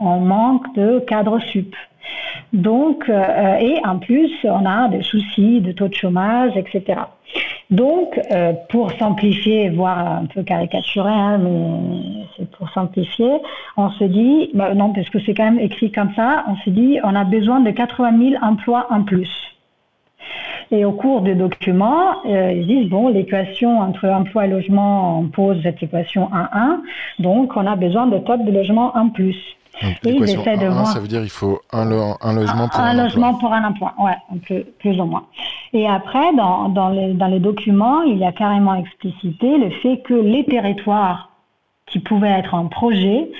[0.00, 1.74] on manque de cadres sup.
[2.54, 7.00] Euh, et en plus, on a des soucis de taux de chômage, etc.
[7.70, 13.40] Donc, euh, pour simplifier, voire un peu caricaturer, hein, mais c'est pour simplifier,
[13.76, 16.70] on se dit, bah, non, parce que c'est quand même écrit comme ça, on se
[16.70, 19.30] dit, on a besoin de 80 000 emplois en plus.
[20.70, 25.28] Et au cours du document, euh, ils disent, bon, l'équation entre emploi et logement, on
[25.28, 26.80] pose cette équation 1-1,
[27.18, 29.36] donc on a besoin de top de logement en plus.
[29.82, 33.64] Donc, ça veut dire qu'il faut un, logement pour un, un, un logement pour un
[33.64, 35.26] emploi, ouais, plus, ou moins.
[35.72, 39.98] Et après, dans, dans, les, dans les documents, il y a carrément explicité le fait
[40.02, 41.30] que les territoires
[41.86, 43.30] qui pouvaient être en projet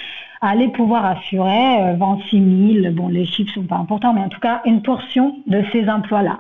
[0.41, 4.41] allaient pouvoir assurer 26 euh, 000, bon les chiffres sont pas importants, mais en tout
[4.41, 6.39] cas une portion de ces emplois-là.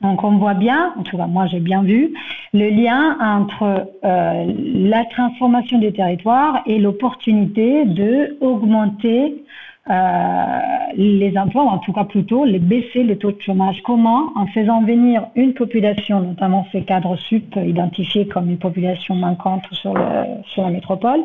[0.00, 2.14] Donc on voit bien, en tout cas moi j'ai bien vu,
[2.52, 9.44] le lien entre euh, la transformation des territoires et l'opportunité de augmenter
[9.90, 10.58] euh,
[10.94, 13.82] les emplois, ou en tout cas plutôt les baisser les taux de chômage.
[13.82, 14.30] Comment?
[14.36, 19.94] En faisant venir une population, notamment ces cadres sup identifiés comme une population manquante sur,
[19.94, 21.20] la métropole,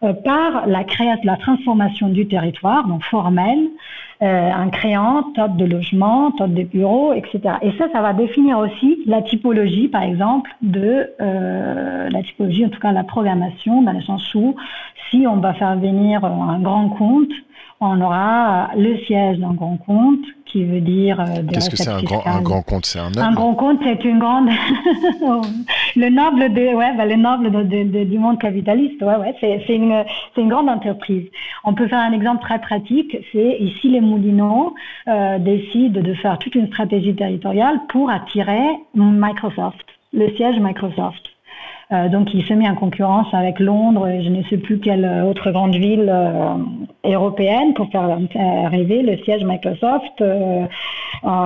[0.00, 3.68] par la création, la transformation du territoire, donc formelle,
[4.22, 7.54] euh, en créant top de logement, top de bureaux, etc.
[7.62, 12.68] Et ça, ça va définir aussi la typologie, par exemple, de euh, la typologie, en
[12.68, 14.56] tout cas la programmation, dans le sens où
[15.08, 17.32] si on va faire venir un grand compte,
[17.80, 21.20] on aura le siège d'un grand compte, qui veut dire.
[21.20, 23.78] Euh, Qu'est-ce que c'est un grand, un grand compte C'est un noble Un grand compte,
[23.82, 24.48] c'est une grande.
[25.96, 30.04] le noble, de, ouais, bah, le noble de, du monde capitaliste, ouais, ouais, c'est une,
[30.36, 31.26] une grande entreprise.
[31.64, 34.74] On peut faire un exemple très pratique c'est ici les Moulineaux
[35.08, 38.60] euh, décident de faire toute une stratégie territoriale pour attirer
[38.94, 41.22] Microsoft, le siège Microsoft.
[41.92, 45.04] Euh, donc il se met en concurrence avec Londres et je ne sais plus quelle
[45.26, 46.54] autre grande ville euh,
[47.04, 48.16] européenne pour faire
[48.64, 50.66] arriver le siège Microsoft euh,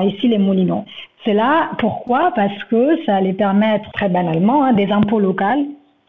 [0.05, 0.85] ici les Moulineaux.
[1.25, 2.33] C'est là pourquoi?
[2.35, 5.45] Parce que ça allait permettre très banalement hein, des impôts locaux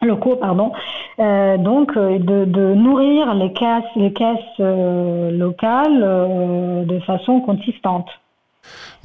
[0.02, 0.72] locaux, pardon,
[1.18, 8.06] donc de, nourrir les caisses, les caisses locales de façon consistante.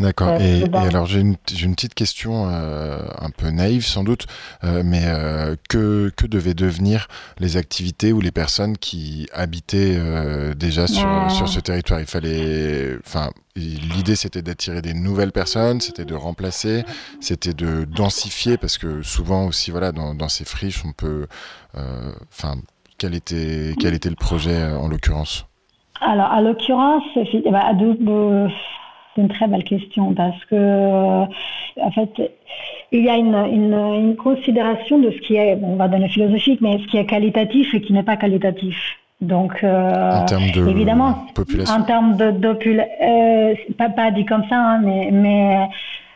[0.01, 0.37] D'accord.
[0.39, 4.25] Euh, et, alors j'ai une, petite question euh, un peu naïve sans doute,
[4.63, 5.05] euh, mais
[5.69, 7.07] que, que devaient devenir
[7.39, 9.99] les activités ou les personnes qui habitaient
[10.55, 11.99] déjà sur, sur ce territoire?
[11.99, 16.83] Il fallait, enfin, l'idée c'était d'attirer des nouvelles personnes, c'était de remplacer,
[17.19, 21.27] c'était de densifier parce que souvent aussi voilà dans, dans ces friches on peut,
[21.75, 22.55] enfin,
[22.97, 25.45] quel était quel était le projet en l'occurrence?
[26.03, 27.03] Alors, à l'occurrence,
[27.51, 28.47] bah, de,
[29.15, 31.25] c'est une très belle question parce que, euh,
[31.81, 32.09] en fait,
[32.91, 36.79] il y a une, une, considération de ce qui est, on va donner philosophique, mais
[36.79, 38.75] ce qui est qualitatif et qui n'est pas qualitatif.
[39.21, 41.75] Donc, euh, en termes de évidemment, population.
[41.75, 45.69] En termes de, de euh, pas, pas dit comme ça, hein, mais, mais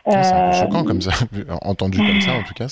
[0.06, 1.10] c'est un peu choquant comme ça,
[1.62, 2.66] entendu comme ça en tout cas.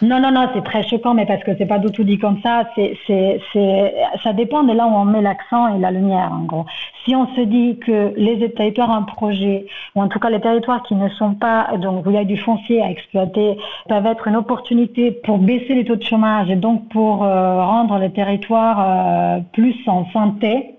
[0.00, 2.40] Non, non, non, c'est très choquant, mais parce que c'est pas du tout dit comme
[2.42, 2.64] ça.
[2.74, 6.44] C'est, c'est, c'est, ça dépend de là où on met l'accent et la lumière, en
[6.44, 6.66] gros.
[7.04, 10.82] Si on se dit que les territoires en projet, ou en tout cas les territoires
[10.84, 13.58] qui ne sont pas, donc où il y a du foncier à exploiter,
[13.88, 17.98] peuvent être une opportunité pour baisser les taux de chômage et donc pour euh, rendre
[17.98, 20.76] les territoires euh, plus en santé,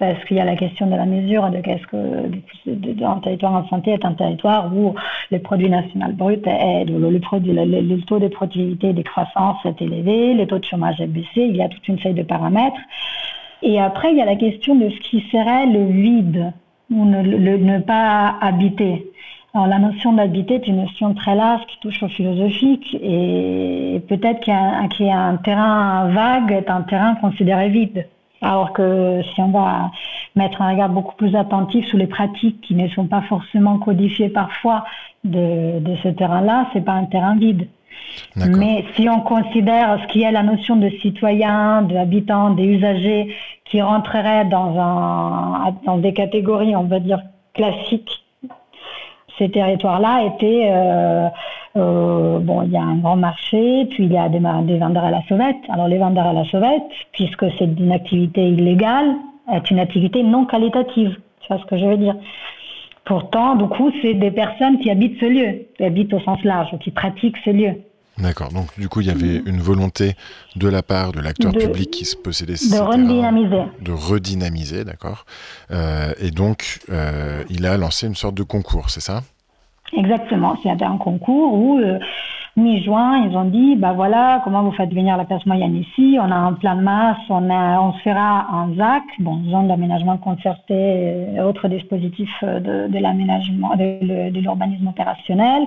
[0.00, 3.68] parce qu'il y a la question de la mesure de qu'est-ce que un territoire en
[3.68, 4.94] santé est un territoire où
[5.30, 10.32] le produit national brut est le, le, taux de productivité et de croissance est élevé,
[10.32, 12.80] le taux de chômage est baissé, il y a toute une série de paramètres.
[13.62, 16.50] Et après, il y a la question de ce qui serait le vide
[16.90, 19.06] ou ne, ne pas habiter.
[19.52, 24.40] Alors, la notion d'habiter est une notion très large qui touche au philosophique et peut-être
[24.40, 28.06] qu'il y, a un terrain vague est un terrain considéré vide.
[28.42, 29.90] Alors que si on va
[30.34, 34.30] mettre un regard beaucoup plus attentif sur les pratiques qui ne sont pas forcément codifiées
[34.30, 34.84] parfois
[35.24, 37.68] de, ce terrain-là, c'est pas un terrain vide.
[38.36, 43.34] Mais si on considère ce qui est la notion de citoyen, d'habitant, des usagers
[43.64, 47.20] qui rentreraient dans, un, dans des catégories, on va dire,
[47.52, 48.24] classiques,
[49.40, 51.28] ces territoires-là étaient euh,
[51.76, 55.04] euh, bon, il y a un grand marché, puis il y a des, des vendeurs
[55.04, 55.56] à la sauvette.
[55.68, 56.82] Alors les vendeurs à la sauvette,
[57.12, 59.14] puisque c'est une activité illégale,
[59.52, 61.16] est une activité non qualitative.
[61.40, 62.16] Tu vois ce que je veux dire?
[63.04, 66.70] Pourtant, du coup, c'est des personnes qui habitent ce lieu, qui habitent au sens large,
[66.80, 67.74] qui pratiquent ce lieu.
[68.20, 68.52] D'accord.
[68.52, 70.14] Donc, du coup, il y avait une volonté
[70.56, 73.62] de la part de l'acteur public qui se possédait De redynamiser.
[73.80, 75.24] De redynamiser, d'accord.
[75.70, 79.22] Euh, et donc, euh, il a lancé une sorte de concours, c'est ça?
[79.96, 80.54] Exactement.
[80.62, 81.98] C'était un concours où, euh,
[82.56, 86.18] mi-juin, ils ont dit, bah voilà, comment vous faites venir la classe moyenne ici?
[86.20, 90.18] On a un plan de masse, on, on se fera un ZAC, bon, zone d'aménagement
[90.18, 95.66] concerté, autre dispositif de, de l'aménagement, de, de l'urbanisme opérationnel.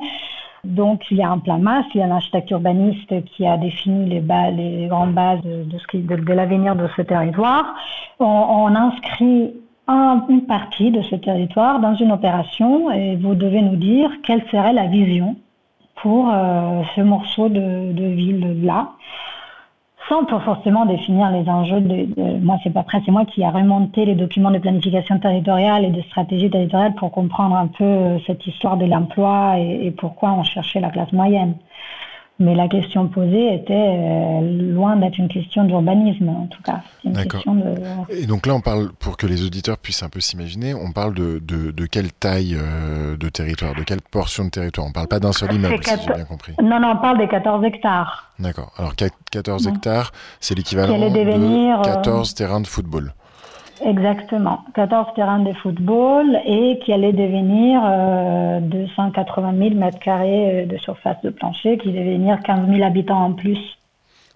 [0.63, 3.57] Donc, il y a un plan masse, il y a un architecte urbaniste qui a
[3.57, 7.75] défini les, les grandes bases de, de, l'avenir de ce territoire.
[8.19, 9.53] On, inscrit
[9.87, 14.71] une partie de ce territoire dans une opération et vous devez nous dire quelle serait
[14.71, 15.35] la vision
[15.95, 18.93] pour euh, ce morceau de ville-là
[20.09, 21.79] sans pour forcément définir les enjeux.
[21.79, 25.85] De, moi, c'est pas prêt, c'est moi qui a remonté les documents de planification territoriale
[25.85, 30.33] et de stratégie territoriale pour comprendre un peu euh, cette histoire de l'emploi et, pourquoi
[30.33, 31.55] on cherchait la classe moyenne.
[32.39, 36.81] Mais la question posée était euh, loin d'être une question d'urbanisme, en tout cas.
[38.09, 41.13] Et donc là, on parle, pour que les auditeurs puissent un peu s'imaginer, on parle
[41.13, 44.87] de, de, quelle taille euh, de territoire, de quelle portion de territoire?
[44.87, 46.53] On ne parle pas d'un seul immeuble, si j'ai bien compris.
[46.61, 48.31] Non, non, on parle des 14 hectares.
[48.39, 48.73] D'accord.
[48.77, 53.13] Alors 14 hectares, c'est l'équivalent de 14 terrains de football.
[53.85, 57.81] Exactement, 14 terrains de football et qui allait devenir
[58.61, 63.59] 280 000 mètres carrés de surface de plancher, qui devenir 15 000 habitants en plus.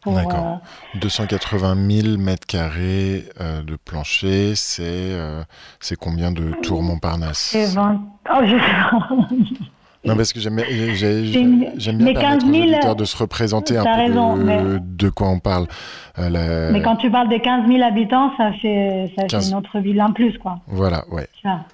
[0.06, 0.60] D'accord.
[0.96, 5.44] 280 000 mètres carrés euh, de plancher, c'est euh,
[5.80, 7.50] c'est combien de tours Montparnasse?
[7.52, 8.02] C'est 20.
[8.30, 8.56] Oh, je
[10.08, 15.30] non, parce que j'aime bien, permettre aux auditeurs de se représenter un peu de, quoi
[15.30, 15.68] on parle.
[16.20, 20.02] Euh, mais quand tu parles de 15 000 habitants, ça fait, ça fait notre ville
[20.02, 20.60] en plus, quoi.
[20.68, 21.28] Voilà, ouais.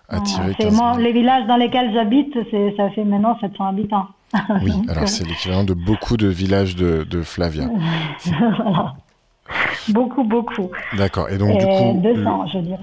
[0.09, 0.55] Attirer
[0.99, 2.33] les villages dans lesquels j'habite,
[2.77, 4.07] ça fait maintenant 700 habitants.
[4.61, 7.65] Oui, alors c'est l'équivalent de beaucoup de villages de, Flavia.
[8.25, 8.95] voilà.
[9.89, 10.71] Beaucoup, beaucoup.
[10.97, 11.29] D'accord.
[11.29, 12.01] Et donc, du coup.
[12.01, 12.79] 200, je dirais.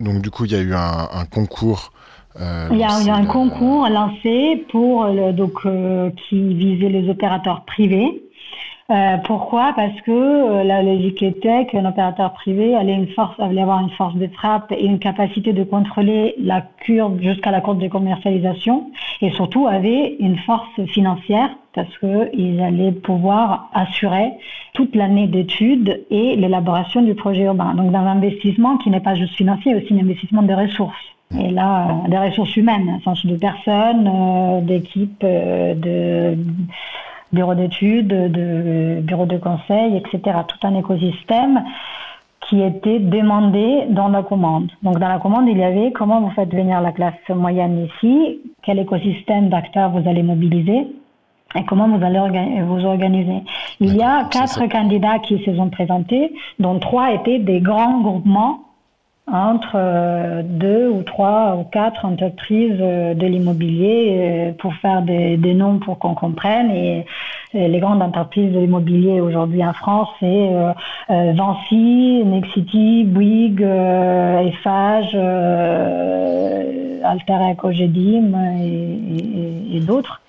[0.00, 1.92] Donc, du coup, il y a eu un concours
[2.40, 8.22] euh, il, y a, un concours lancé pour donc euh, qui visait les opérateurs privés.
[8.88, 9.72] Euh, pourquoi?
[9.74, 14.14] Parce que la logique était qu'un opérateur privé allait, une force, allait avoir une force
[14.14, 19.30] de frappe et une capacité de contrôler la courbe jusqu'à la courbe de commercialisation et
[19.30, 24.30] surtout avait une force financière parce qu'ils allaient pouvoir assurer
[24.72, 27.74] toute l'année d'études et l'élaboration du projet urbain.
[27.74, 31.15] Donc dans un investissement qui n'est pas juste financier, mais aussi un investissement de ressources.
[31.34, 36.38] Et là, euh, des ressources humaines, sens de personnes, euh, d'équipes, euh, de
[37.32, 40.38] bureaux d'études, de bureaux de conseil, etc.
[40.46, 41.64] Tout un écosystème
[42.48, 44.70] qui était demandé dans la commande.
[44.84, 48.40] Donc dans la commande, il y avait comment vous faites venir la classe moyenne ici,
[48.62, 50.86] quel écosystème d'acteurs vous allez mobiliser
[51.56, 52.20] et comment vous allez
[52.62, 53.42] vous organiser.
[53.80, 58.60] Il y a quatre candidats qui se sont présentés, dont trois étaient des grands groupements
[59.30, 65.36] entre euh, deux ou trois ou quatre entreprises euh, de l'immobilier euh, pour faire des,
[65.36, 66.70] des noms pour qu'on comprenne.
[66.70, 67.04] Et,
[67.54, 70.50] les grandes entreprises de l'immobilier aujourd'hui en France, c'est
[71.08, 75.14] Vinci, Nexity, Bouygues, Eiffage,
[77.02, 80.20] Alter Eco et, et, et d'autres.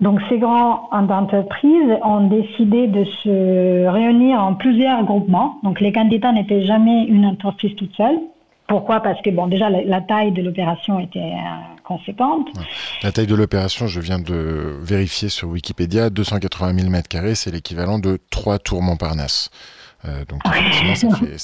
[0.00, 5.58] Donc ces grandes entreprises ont décidé de se réunir en plusieurs groupements.
[5.64, 8.18] Donc les candidats n'étaient jamais une entreprise toute seule.
[8.68, 9.00] Pourquoi?
[9.00, 11.32] Parce que bon, déjà la, taille de l'opération était
[11.84, 12.48] conséquente.
[13.02, 17.98] La taille de l'opération, je viens de vérifier sur Wikipédia, 280 000 m2, c'est l'équivalent
[17.98, 19.50] de trois tours Montparnasse.
[20.04, 21.38] Euh, donc effectivement, ça fait,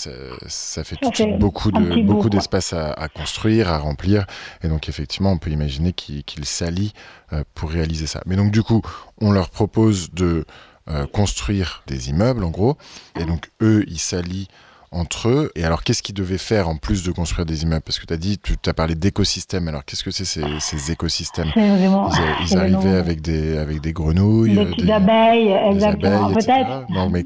[0.47, 4.27] ça, fait, tout de suite beaucoup de beaucoup d'espace à, construire, à remplir,
[4.63, 6.93] et donc effectivement, on peut imaginer qu'ils s'allient
[7.33, 8.23] euh, pour réaliser ça.
[8.27, 8.81] Mais donc du coup,
[9.21, 10.45] on leur propose de
[10.89, 12.77] euh, construire des immeubles, en gros,
[13.19, 14.47] et donc eux, ils s'allient
[14.93, 15.53] entre eux.
[15.57, 17.83] Et alors, qu'est-ce qu'ils devaient faire en plus de construire des immeubles?
[17.83, 19.67] Parce que tu as dit, tu as parlé d'écosystèmes.
[19.67, 21.51] Alors, qu'est-ce que c'est ces, écosystèmes?
[21.57, 26.33] Ils, arrivaient avec des, avec des grenouilles, des, abeilles, exactement.
[26.33, 26.87] Peut-être.
[26.91, 27.25] Non, mais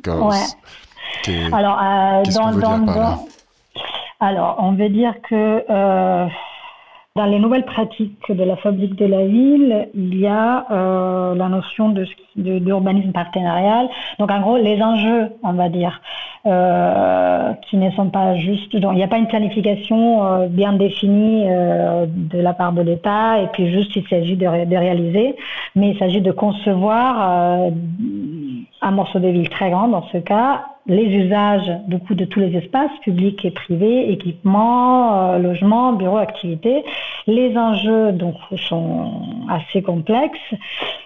[1.52, 3.26] alors, euh, dans,
[4.20, 6.26] alors, on veut dire que euh,
[7.14, 11.48] dans les nouvelles pratiques de la fabrique de la ville, il y a euh, la
[11.48, 12.06] notion de
[12.36, 13.88] d'urbanisme partenarial.
[14.20, 16.00] Donc, en gros, les enjeux, on va dire,
[16.44, 18.76] qui ne sont pas juste.
[18.76, 23.48] Donc, il n'y a pas une planification bien définie de la part de l'État, et
[23.48, 25.34] puis juste il s'agit de, de, réaliser,
[25.74, 27.70] mais il s'agit de concevoir
[28.80, 32.96] un morceau de ville très grand dans ce cas, les usages de tous les espaces
[33.02, 36.82] publics et privés, équipements, euh, logements, bureaux, activités,
[37.26, 40.54] Les enjeux donc sont assez complexes.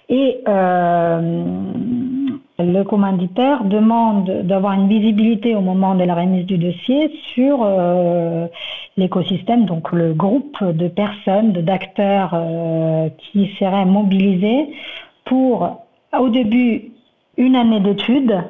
[0.09, 1.53] Et euh,
[2.59, 8.47] le commanditaire demande d'avoir une visibilité au moment de la remise du dossier sur euh,
[8.97, 14.68] l'écosystème, donc le groupe de personnes, d'acteurs euh, qui seraient mobilisés
[15.25, 15.83] pour,
[16.18, 16.91] au début,
[17.37, 18.43] une année d'études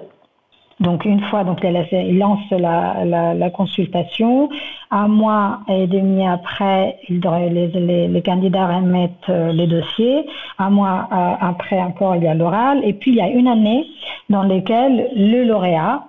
[0.83, 4.49] donc une fois, donc il lance la, consultation.
[4.91, 10.27] Un mois et demi après, les, les, candidats remettent euh, les dossiers.
[10.59, 12.81] Un mois euh, après encore, il y a l'oral.
[12.85, 13.87] Et puis il y a une année
[14.29, 16.03] dans laquelle le lauréat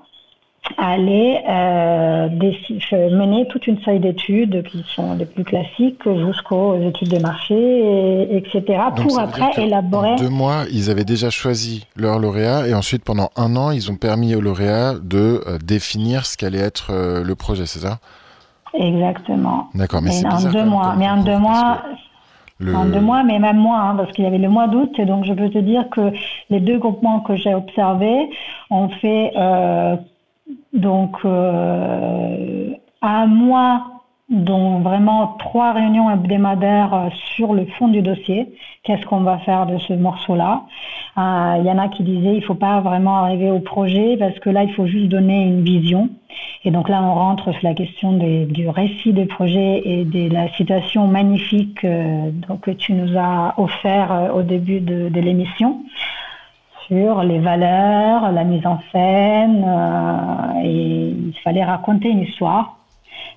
[0.78, 2.30] aller euh,
[3.10, 8.84] mener toute une série d'études qui sont les plus classiques jusqu'aux études de marché, etc.
[8.96, 10.12] pour après élaborer.
[10.12, 13.92] En deux mois, ils avaient déjà choisi leur lauréat et ensuite pendant un an, ils
[13.92, 18.00] ont permis au lauréat de euh, définir ce qu'allait être euh, le projet, c'est ça?
[18.74, 19.70] Exactement.
[19.76, 20.96] D'accord, mais c'est en deux mois.
[20.98, 21.82] Mais en deux mois.
[22.74, 25.04] En deux mois, mais même moins, hein, parce qu'il y avait le mois d'août, et
[25.04, 26.14] donc je peux te dire que
[26.50, 28.30] les deux groupements que j'ai observés
[28.70, 29.98] ont fait euh,
[30.74, 32.70] donc, euh,
[33.02, 33.94] un mois,
[34.30, 38.54] dont vraiment trois réunions hebdomadaires euh, sur le fond du dossier.
[38.84, 40.64] Qu'est-ce qu'on va faire de ce morceau-là?
[41.18, 44.40] Euh, Il y en a qui disaient il faut pas vraiment arriver au projet parce
[44.40, 46.10] que là, il faut juste donner une vision.
[46.64, 50.48] Et donc là, on rentre sur la question du récit des projets et de la
[50.54, 55.84] citation magnifique que tu nous as offert au début de l'émission
[56.94, 62.78] sur les valeurs, la mise en scène, euh, et il fallait raconter une histoire.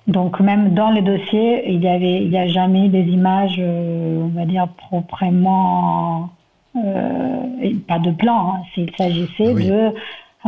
[0.07, 4.21] Donc même dans le dossier, il y avait, il n'y a jamais des images, euh,
[4.23, 6.29] on va dire proprement,
[6.75, 8.53] euh, pas de plan.
[8.53, 9.93] Hein, s'il s'agissait de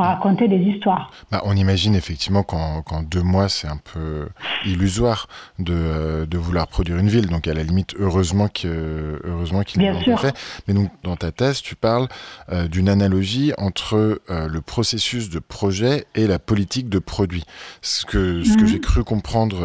[0.01, 1.11] raconter des histoires.
[1.31, 4.27] Bah, on imagine effectivement qu'en deux mois, c'est un peu
[4.65, 5.27] illusoire
[5.57, 7.27] de, euh, de, vouloir produire une ville.
[7.27, 10.35] Donc à la limite, heureusement qu'ils heureusement qu'ils l'ont fait.
[10.67, 12.07] Mais donc dans ta thèse, tu parles
[12.51, 17.43] euh, d'une analogie entre euh, le processus de projet et la politique de produit.
[17.81, 18.67] Ce que, ce que mhm.
[18.67, 19.59] j'ai cru comprendre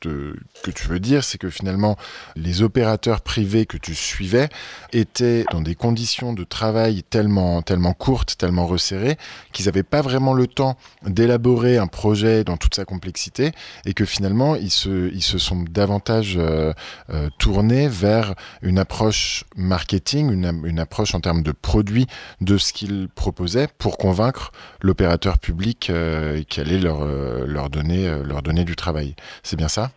[0.00, 1.96] de, que tu veux dire, c'est que finalement,
[2.36, 4.48] les opérateurs privés que tu suivais
[4.92, 9.16] étaient dans des conditions de travail tellement, tellement courtes, tellement resserrées,
[9.52, 13.52] qu'ils n'avaient pas vraiment le temps d'élaborer un projet dans toute sa complexité
[13.84, 16.72] et que finalement, ils se, ils se sont davantage euh,
[17.10, 22.06] euh, tournés vers une approche marketing, une, une approche en termes de produit
[22.40, 28.42] de ce qu'ils proposaient pour convaincre l'opérateur public euh, qui allait leur, leur, donner, leur
[28.42, 29.14] donner du travail.
[29.42, 29.90] C'est bien ça?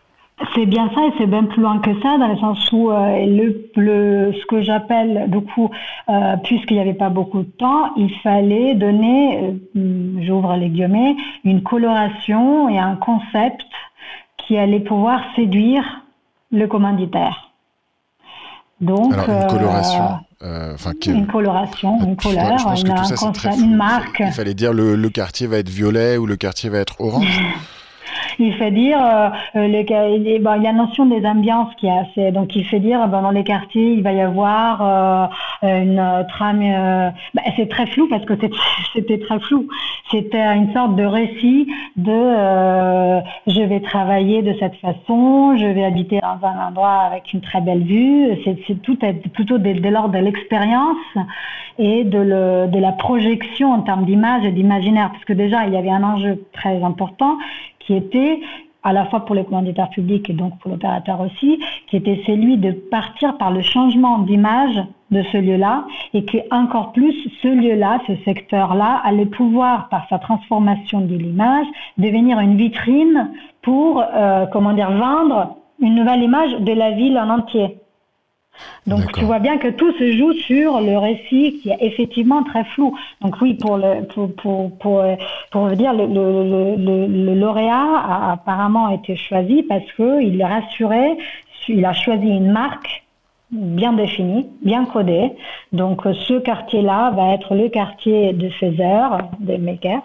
[0.54, 3.26] C'est bien ça et c'est bien plus loin que ça, dans le sens où euh,
[3.76, 5.70] le, ce que j'appelle, du coup,
[6.08, 11.16] euh, puisqu'il n'y avait pas beaucoup de temps, il fallait donner, euh, j'ouvre les guillemets,
[11.44, 13.66] une coloration et un concept
[14.38, 15.84] qui allait pouvoir séduire
[16.50, 17.50] le commanditaire.
[18.80, 20.18] Donc, une coloration.
[21.06, 24.20] une coloration, une couleur, une, une marque.
[24.20, 27.40] Il fallait dire le, le quartier va être violet ou le quartier va être orange.
[28.38, 32.54] il fait dire, euh, euh il y a notion des ambiances qui est assez, donc
[32.56, 35.30] il fait dire, ben, dans les quartiers, il va y avoir
[35.62, 38.34] euh, une trame, euh, ben, c'est très flou parce que
[38.94, 39.68] c'était très flou.
[40.10, 46.20] C'était une sorte de récit de, je vais travailler de cette façon, je vais habiter
[46.20, 48.28] dans un endroit avec une très belle vue.
[48.44, 48.98] C'est tout
[49.32, 50.96] plutôt dès, l'ordre de l'expérience
[51.78, 55.76] et de, de la projection en termes d'image et d'imaginaire, parce que déjà il y
[55.76, 57.38] avait un enjeu très important
[57.86, 58.40] qui était
[58.82, 62.56] à la fois pour les commanditaires publics et donc pour l'opérateur aussi, qui était celui
[62.56, 68.00] de partir par le changement d'image de ce lieu-là et que encore plus ce lieu-là,
[68.06, 71.66] ce secteur-là, allait pouvoir, par sa transformation de l'image,
[71.98, 73.30] devenir une vitrine
[73.62, 77.81] pour, euh, comment dire, vendre une nouvelle image de la ville en entier.
[78.86, 82.64] Donc tu vois bien que tout se joue sur le récit qui est effectivement très
[82.64, 82.96] flou.
[83.20, 85.04] Donc oui, pour le pour pour pour,
[85.50, 91.16] pour dire le, le, le, le, lauréat a apparemment été choisi parce que il rassurait,
[91.68, 93.01] il a choisi une marque
[93.52, 95.32] bien défini, bien codé.
[95.72, 100.02] Donc ce quartier-là va être le quartier de Césaire, des makers.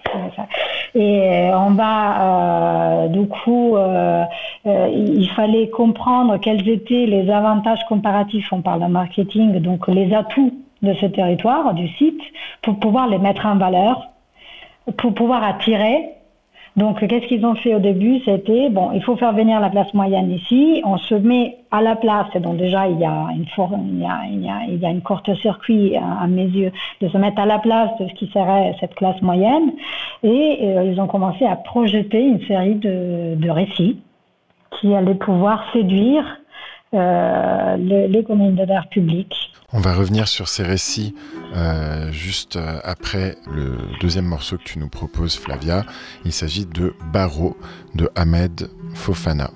[0.94, 4.24] Et euh, on va, euh, du coup, euh,
[4.66, 10.54] il fallait comprendre quels étaient les avantages comparatifs, on parle de marketing, donc les atouts
[10.82, 12.22] de ce territoire, du site,
[12.62, 14.10] pour pouvoir les mettre en valeur,
[14.98, 16.17] pour pouvoir attirer
[16.78, 18.20] donc, qu'est-ce qu'ils ont fait au début?
[18.24, 21.96] C'était, bon, il faut faire venir la place moyenne ici, on se met à la
[21.96, 23.46] place, et donc déjà, il y a une,
[23.88, 26.72] il y a, il y a, il y a une courte-circuit, à, mes yeux,
[27.02, 29.74] de se mettre à la place de ce qui serait cette classe moyenne,
[30.22, 34.00] et euh, ils ont commencé à projeter une série de récits
[34.80, 36.24] qui allaient pouvoir séduire
[36.94, 39.34] les communes de l'air public.
[39.74, 41.14] On va revenir sur ces récits
[42.12, 45.84] juste après le deuxième morceau que tu nous proposes, Flavia.
[46.26, 47.58] Il s'agit de Barreau
[47.96, 49.52] de Ahmed Fofana.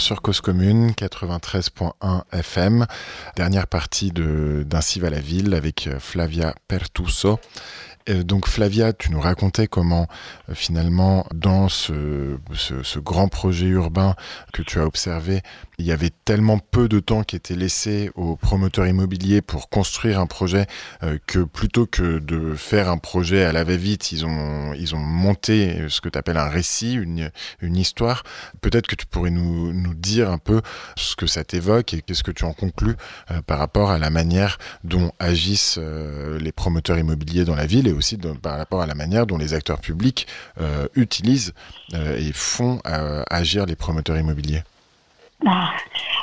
[0.00, 2.86] Sur Cause Commune, 93.1 FM.
[3.36, 7.38] Dernière partie d'un Cive à la ville avec euh, Flavia Pertuso.
[8.08, 10.06] donc Flavia, tu nous racontais comment
[10.48, 14.14] euh, finalement dans ce, ce, grand projet urbain
[14.52, 15.42] que tu as observé,
[15.78, 20.20] il y avait tellement peu de temps qui était laissé aux promoteurs immobiliers pour construire
[20.20, 20.66] un projet
[21.02, 25.00] euh, que plutôt que de faire un projet à la va-vite, ils ont, ils ont
[25.00, 28.22] monté ce que tu appelles un récit, une, une histoire.
[28.60, 30.60] Peut-être que tu pourrais nous, nous, dire un peu
[30.96, 32.96] ce que ça t'évoque et qu'est-ce que tu en conclus
[33.30, 37.88] euh, par rapport à la manière dont agissent euh, les promoteurs immobiliers dans la ville
[37.88, 40.26] et aussi par rapport à la manière dont les acteurs publics
[40.94, 41.52] utilisent
[41.92, 44.62] et font agir les promoteurs immobiliers.
[45.46, 45.70] Ah,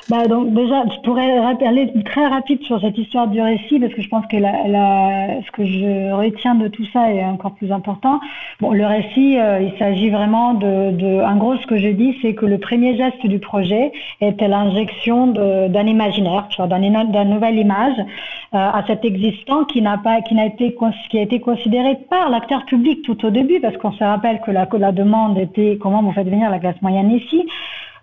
[0.10, 4.02] bah donc déjà, je pourrais aller très rapide sur cette histoire du récit parce que
[4.02, 8.20] je pense que ce que je retiens de tout ça est encore plus important.
[8.60, 12.18] Bon, le récit, euh, il s'agit vraiment de, de, en gros, ce que je dis,
[12.22, 13.92] c'est que le premier geste du projet
[14.22, 20.34] était l'injection d'un imaginaire, d'une nouvelle image euh, à cet existant qui n'a pas, qui
[20.34, 20.76] n'a été,
[21.10, 24.50] qui a été considéré par l'acteur public tout au début parce qu'on se rappelle que
[24.50, 27.46] la, que la demande était comment vous faites venir la classe moyenne ici.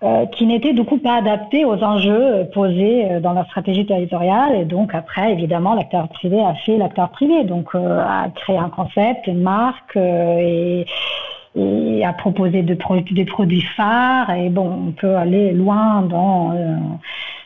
[0.05, 3.85] Euh, qui n'était du coup pas adapté aux enjeux euh, posés euh, dans la stratégie
[3.85, 4.55] territoriale.
[4.55, 9.27] Et donc après, évidemment, l'acteur privé a fait l'acteur privé, donc a créé un concept,
[9.27, 10.87] une marque et,
[11.57, 12.77] et a proposé des
[13.25, 14.31] produits phares.
[14.31, 16.55] Et bon, on peut aller loin dans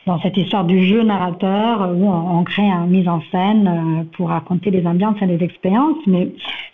[0.07, 4.70] dans cette histoire du jeu narrateur où on, crée une mise en scène pour raconter
[4.70, 6.05] les ambiances et les expériences.
[6.07, 6.28] Mais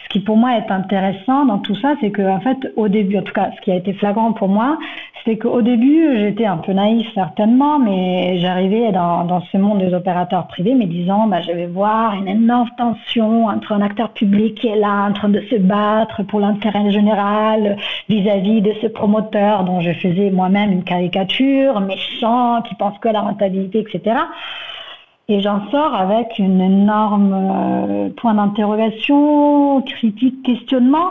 [0.09, 3.19] ce qui pour moi est intéressant dans tout ça, c'est que en fait, au début,
[3.19, 4.79] en tout cas, ce qui a été flagrant pour moi,
[5.25, 10.47] c'est qu'au début, j'étais un peu naïf certainement, mais j'arrivais dans, ce monde des opérateurs
[10.47, 14.69] privés, me disant, bah, je vais voir une énorme tension entre un acteur public qui
[14.69, 17.77] est là en train de se battre pour l'intérêt général
[18.09, 23.21] vis-à-vis de ce promoteur dont je faisais moi-même une caricature, méchant, qui pense que la
[23.21, 24.17] rentabilité, etc.
[25.31, 31.11] Et j'en sors avec une énorme euh, point d'interrogation, critique, questionnement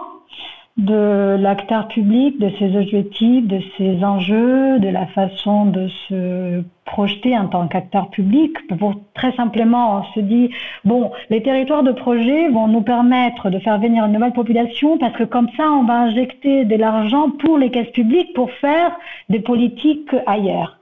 [0.77, 7.37] de l'acteur public, de ses objectifs, de ses enjeux, de la façon de se projeter
[7.37, 8.57] en tant qu'acteur public.
[8.79, 10.49] Pour, très simplement, on se dit,
[10.83, 15.15] bon, les territoires de projet vont nous permettre de faire venir une nouvelle population parce
[15.15, 18.97] que comme ça, on va injecter de l'argent pour les caisses publiques pour faire
[19.29, 20.76] des politiques ailleurs.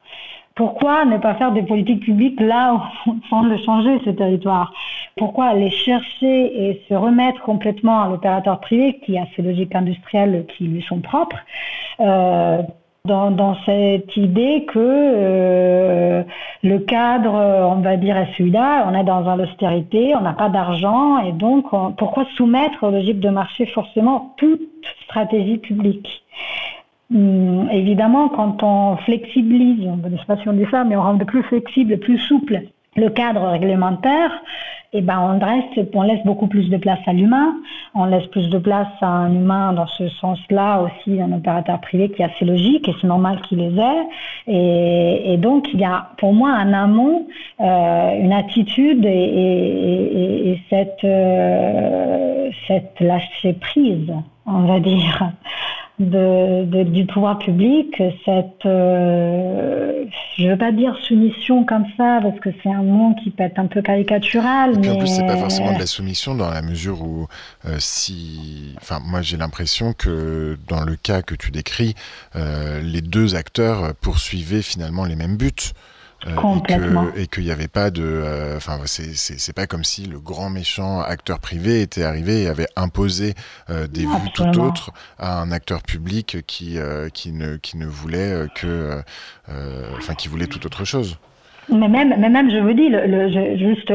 [0.56, 2.82] Pourquoi ne pas faire des politiques publiques là
[3.30, 4.74] sans le changer, ce territoire?
[5.18, 10.46] Pourquoi aller chercher et se remettre complètement à l'opérateur privé qui a ses logiques industrielles
[10.58, 11.40] qui lui sont propres
[12.00, 12.62] euh,
[13.04, 16.24] dans, cette idée que euh,
[16.64, 21.20] le cadre, on va dire, est celui-là, on est dans l'austérité, on n'a pas d'argent,
[21.20, 21.66] et donc
[21.98, 24.62] pourquoi soumettre aux logiques de marché forcément toute
[25.04, 26.24] stratégie publique?
[27.14, 31.02] Hum, évidemment, quand on flexibilise, je ne sais pas si on dit ça, mais on
[31.02, 32.62] rend plus flexible, plus souple
[32.96, 34.32] le cadre réglementaire,
[34.94, 37.56] eh ben on, laisse beaucoup plus de place à l'humain,
[37.94, 42.10] on laisse plus de place à un humain dans ce sens-là aussi, un opérateur privé
[42.10, 45.34] qui est assez logique et c'est normal qu'il les ait.
[45.34, 47.28] Et, donc il y a pour moi un amont,
[47.60, 54.14] euh, une attitude et, et, cette, euh, cette lâcher prise,
[54.46, 55.34] on va dire
[56.00, 60.04] de, du pouvoir public, cette, euh,
[60.38, 63.60] je veux pas dire soumission comme ça, parce que c'est un mot qui peut être
[63.60, 64.74] un peu caricatural.
[64.80, 64.90] mais...
[64.90, 67.28] En plus, c'est pas forcément de la soumission dans la mesure où,
[67.66, 71.96] euh, si, enfin, moi j'ai l'impression que dans le cas que tu décris,
[72.36, 75.52] euh, les deux acteurs poursuivaient finalement les mêmes buts.
[76.28, 78.04] Euh, et qu'il n'y avait pas de.
[78.04, 82.68] Euh, enfin, c'est pas comme si le grand méchant acteur privé était arrivé et avait
[82.76, 83.34] imposé
[83.70, 86.78] euh, des vues tout autres à un acteur public qui,
[87.14, 89.02] qui, ne, qui ne voulait que.
[89.98, 91.18] Enfin, qui voulait tout autre chose.
[91.68, 93.92] Mais même, mais même, je vous dis, le, le, juste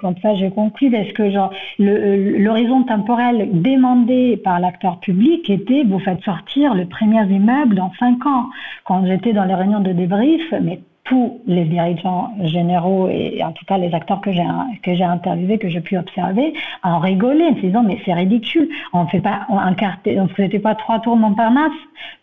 [0.00, 5.98] comme ça, j'ai conclu, est-ce que genre l'horizon temporel demandé par l'acteur public était vous
[5.98, 8.46] faites sortir le premier immeuble dans cinq ans.
[8.84, 13.64] Quand j'étais dans les réunions de débrief, mais tous les dirigeants généraux et en tout
[13.66, 14.44] cas les acteurs que j'ai
[14.82, 18.68] que j'ai interviewés, que j'ai pu observer, en rigoler, en se disant mais c'est ridicule,
[18.94, 21.72] on fait pas un quartier, on faisait pas trois tours Montparnasse,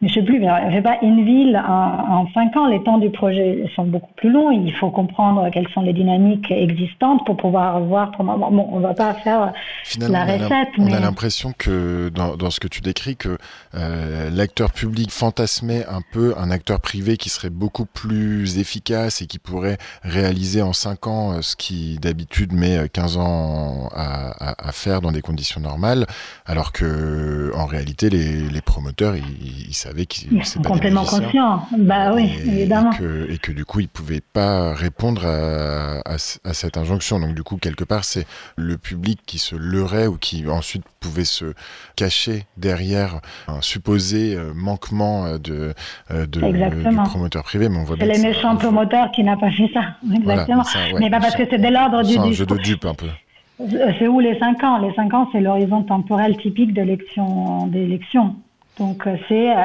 [0.02, 2.68] mais je sais plus, on fait pas une ville en, cinq ans.
[2.68, 4.50] Les temps du projet sont beaucoup plus longs.
[4.52, 8.38] Il faut comprendre quelles sont les dynamiques existantes pour pouvoir voir comment.
[8.38, 9.54] Bon, on va pas faire
[10.00, 10.70] la recette.
[10.80, 13.38] On a l'impression que dans, dans, ce que tu décris que
[13.76, 19.22] euh, l'acteur public fantasmait un peu un acteur privé qui serait beaucoup plus efficace efficace
[19.22, 23.90] et qui pourrait réaliser en 5 ans euh, ce qui d'habitude met 15 euh, ans
[23.94, 24.21] à,
[24.72, 26.06] faire dans des conditions normales,
[26.46, 31.66] alors que en réalité les, promoteurs ils, savaient qu'ils sont complètement conscients.
[31.78, 32.92] Bah oui, évidemment.
[33.30, 37.20] Et que, du coup ils pouvaient pas répondre à, cette injonction.
[37.20, 38.26] Donc du coup quelque part c'est
[38.56, 41.54] le public qui se leurrait ou qui ensuite pouvait se
[41.96, 45.74] cacher derrière un supposé euh, manquement de,
[46.10, 47.70] de du promoteur privé.
[47.70, 49.82] Mais on voit bien les méchants promoteur qui n'a pas fait ça.
[50.14, 50.64] Exactement.
[51.00, 52.14] Mais pas parce que c'est de l'ordre du.
[52.14, 53.08] C'est un jeu de dupe un peu.
[53.70, 54.78] C'est où les 5 ans?
[54.80, 58.36] Les 5 ans, c'est l'horizon temporel typique d'élection.
[58.80, 59.56] Donc euh, c'est euh,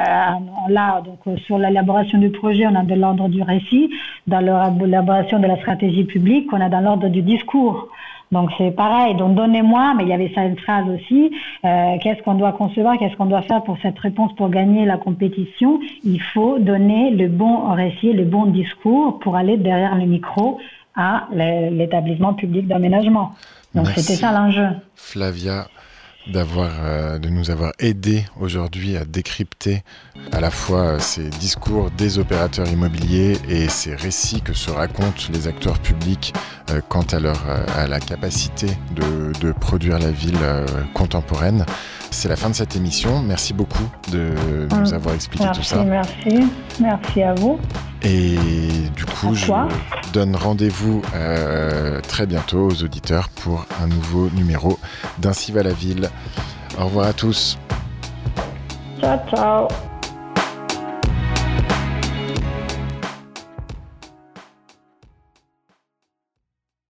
[0.69, 3.89] là, donc euh, sur l'élaboration du projet, on a de l'ordre du récit.
[4.27, 7.87] Dans l'élaboration de la stratégie publique, on a dans l'ordre du discours.
[8.31, 9.15] Donc c'est pareil.
[9.15, 11.31] Donc donnez-moi, mais il y avait ça une phrase aussi.
[11.63, 14.97] Euh, qu'est-ce qu'on doit concevoir Qu'est-ce qu'on doit faire pour cette réponse pour gagner la
[14.97, 15.79] compétition?
[16.03, 20.59] Il faut donner le bon récit, le bon discours pour aller derrière le micro
[20.95, 23.31] à l'établissement public d'aménagement.
[23.77, 24.67] Donc c'était ça l'enjeu.
[24.95, 25.67] Flavia,
[26.31, 29.83] d'avoir, euh, de nous avoir aidé aujourd'hui à décrypter
[30.31, 35.23] à la fois euh, ces discours des opérateurs immobiliers et ces récits que se racontent
[35.31, 36.33] les acteurs publics
[36.69, 37.41] euh, quant à, leur,
[37.77, 40.37] à la capacité de, de produire la ville
[40.93, 41.65] contemporaine.
[42.11, 43.21] C'est la fin de cette émission.
[43.21, 44.31] Merci beaucoup de
[44.79, 45.83] nous avoir expliqué tout ça.
[45.83, 46.47] Merci,
[46.79, 47.59] merci à vous.
[48.03, 48.37] Et
[48.95, 49.51] du coup, je
[50.13, 54.79] donne rendez-vous euh, très bientôt aux auditeurs pour un nouveau numéro
[55.19, 56.09] d'Ainsi va la ville.
[56.79, 57.57] Au revoir à tous.
[58.99, 59.67] Ciao, ciao.